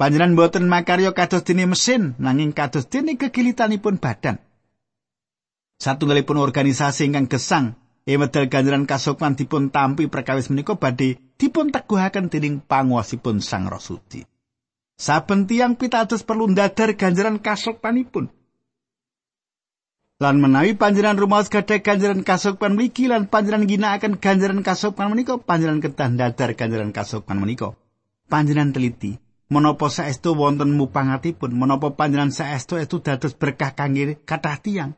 Panjenengan 0.01 0.33
boten 0.33 0.65
makarya 0.65 1.13
kados 1.13 1.45
dene 1.45 1.69
mesin 1.69 2.17
nanging 2.17 2.57
kados 2.57 2.89
dene 2.89 3.21
kegilitanipun 3.21 4.01
badan. 4.01 4.41
Satunggalipun 5.79 6.39
organisasi 6.39 7.11
ingkang 7.11 7.27
gesang 7.27 7.75
Emedal 8.05 8.53
ganjaran 8.53 8.85
kasukman 8.85 9.33
dipun 9.33 9.73
tampi 9.73 10.05
perkawis 10.05 10.53
menika 10.53 10.77
badhe 10.77 11.17
dipun 11.41 11.73
teguhaken 11.73 12.29
dening 12.29 12.61
panguwasipun 12.61 13.41
Sang 13.41 13.65
Roh 13.65 13.81
Suci. 13.81 14.21
Saben 14.93 15.49
tiyang 15.49 15.73
pitados 15.73 16.21
perlu 16.21 16.45
ndadar 16.53 16.93
ganjaran 16.93 17.41
kasukmanipun. 17.41 18.29
Lan 20.21 20.37
menawi 20.37 20.77
panjenengan 20.77 21.17
rumaos 21.17 21.49
gadah 21.49 21.81
ganjaran 21.81 22.21
kasukman 22.21 22.77
mligi 22.77 23.09
lan 23.09 23.25
panjenengan 23.25 23.65
ginakaken 23.65 24.21
ganjaran 24.21 24.61
kasukman 24.61 25.09
menika 25.09 25.41
panjenengan 25.41 25.89
kedah 25.89 26.09
ndadar 26.13 26.53
ganjaran 26.53 26.93
kasukman 26.93 27.41
menika. 27.41 27.73
Panjenengan 28.29 28.69
teliti 28.69 29.17
menapa 29.49 29.89
saestu 29.89 30.37
wonten 30.37 30.77
mupangatipun 30.77 31.57
menapa 31.57 31.97
panjenengan 31.97 32.29
saestu 32.29 32.77
itu 32.77 33.01
dados 33.01 33.33
berkah 33.33 33.73
kangge 33.73 34.21
kathah 34.29 34.61
tiyang. 34.61 34.93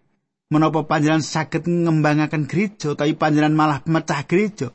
Menapa 0.48 0.88
panjenengan 0.88 1.26
saged 1.26 1.68
ngembangaken 1.68 2.48
gereja 2.48 2.96
utawi 2.96 3.14
panjenengan 3.16 3.56
malah 3.56 3.80
mecah 3.84 4.24
gereja 4.24 4.72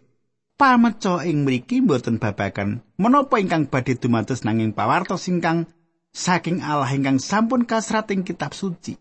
pameco 0.61 1.19
ing 1.25 1.43
mriki 1.43 1.83
mboten 1.83 2.23
babagan 2.23 2.85
menapa 3.01 3.41
ingkang 3.43 3.67
badhe 3.67 3.99
dumados 3.99 4.47
nanging 4.47 4.77
pawartos 4.77 5.27
ingkang 5.27 5.67
saking 6.13 6.61
Allah 6.61 6.93
ingkang 6.93 7.19
sampun 7.19 7.65
kasrat 7.65 8.13
ing 8.13 8.23
kitab 8.23 8.53
suci. 8.53 9.01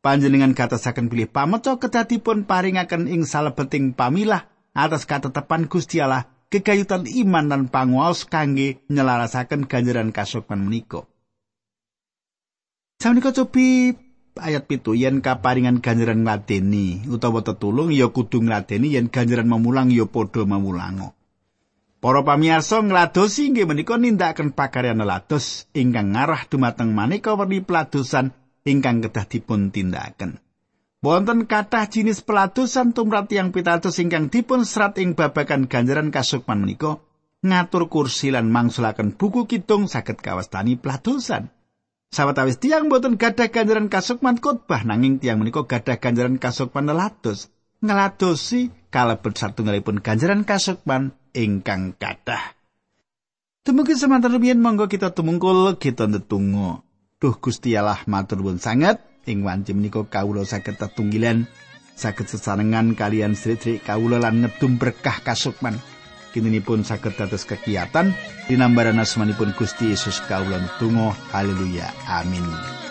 Panjenengan 0.00 0.54
katasaken 0.54 1.10
pilih 1.10 1.28
pameco 1.28 1.76
kedadipun 1.80 2.46
paringaken 2.46 3.10
ing 3.10 3.26
salebeting 3.26 3.96
pamilah 3.96 4.46
atas 4.76 5.08
katetepan 5.08 5.66
Gusti 5.66 5.98
Allah 5.98 6.28
kegayutan 6.52 7.08
iman 7.08 7.50
dan 7.50 7.62
panguwaos 7.72 8.28
kangge 8.28 8.84
nyelarasaken 8.92 9.66
ganjaran 9.66 10.12
kasukman 10.14 10.60
menika. 10.68 11.08
Samenika 13.00 13.32
cobi 13.32 13.96
ayat 14.38 14.66
pitu 14.66 14.98
yen 14.98 15.22
kaparingan 15.22 15.78
ganjaran 15.78 16.26
ngladeni 16.26 17.06
utawa 17.06 17.46
tetulung 17.46 17.94
ya 17.94 18.10
kudu 18.10 18.42
ngladeni 18.42 18.94
yen 18.98 19.10
ganjaran 19.10 19.46
memulang 19.46 19.94
ya 19.94 20.06
padha 20.06 20.42
memulango. 20.42 21.14
Para 22.04 22.20
pamirsa 22.20 22.84
ngladosi 22.84 23.48
inggih 23.48 23.64
menika 23.64 23.96
nindakaken 23.96 24.52
pakaryan 24.52 25.00
lados 25.00 25.64
ingkang 25.72 26.12
ngarah 26.12 26.44
dumateng 26.52 26.92
maneka 26.92 27.32
werni 27.32 27.64
peladosan 27.64 28.36
ingkang 28.68 29.00
kedah 29.00 29.24
dipun 29.24 29.72
tindakaken. 29.72 30.36
Wonten 31.00 31.48
kathah 31.48 31.88
jinis 31.88 32.20
peladosan 32.20 32.92
tumrap 32.92 33.32
yang 33.32 33.56
pitados 33.56 33.96
ingkang 34.00 34.28
dipun 34.28 34.68
serat 34.68 35.00
ing 35.00 35.16
babagan 35.16 35.64
ganjaran 35.64 36.12
kasukman 36.12 36.64
menika 36.64 37.00
ngatur 37.44 37.92
kursi 37.92 38.32
lan 38.32 38.48
mangsulaken 38.48 39.16
buku 39.16 39.48
kidung 39.48 39.88
saged 39.88 40.20
kawastani 40.20 40.80
peladosan. 40.80 41.52
Sawetawis 42.14 42.62
tiang 42.62 42.86
boten 42.86 43.18
gadah 43.18 43.50
ganjaran 43.50 43.90
kasukman 43.90 44.38
khotbah 44.38 44.86
nanging 44.86 45.18
tiang 45.18 45.42
menika 45.42 45.66
gadah 45.66 45.98
ganjaran 45.98 46.38
kasukman 46.38 46.86
lados. 46.86 47.50
Ngladosi 47.82 48.70
kalebet 48.94 49.34
satunggalipun 49.34 49.98
ganjaran 49.98 50.46
kasukman 50.46 51.18
ingkang 51.34 51.98
kathah. 51.98 52.54
Dumugi 53.66 53.98
semanten 53.98 54.30
rumiyin 54.30 54.62
monggo 54.62 54.86
kita 54.86 55.10
tumungkul 55.10 55.74
kita 55.74 56.06
ndedonga. 56.06 56.86
Duh 57.18 57.34
Gusti 57.34 57.74
Allah 57.74 57.98
matur 58.06 58.46
nuwun 58.46 58.62
sanget 58.62 59.02
ing 59.26 59.42
wanci 59.42 59.74
menika 59.74 60.06
kawula 60.06 60.46
saged 60.46 60.78
tetunggilan 60.78 61.50
saged 61.98 62.30
sesarengan 62.30 62.94
kalian 62.94 63.34
sedherek 63.34 63.82
kawula 63.82 64.22
lan 64.22 64.46
ngedum 64.46 64.78
berkah 64.78 65.18
kasukman. 65.18 65.82
Kininipun 66.34 66.82
saged 66.82 67.14
dados 67.14 67.46
kegiatan 67.46 68.10
dinambaran 68.50 68.98
asmanipun 68.98 69.54
Gusti 69.54 69.94
Yesus 69.94 70.18
kawula 70.26 70.58
tunggu 70.82 71.14
haleluya. 71.30 71.94
Amin 72.10 72.83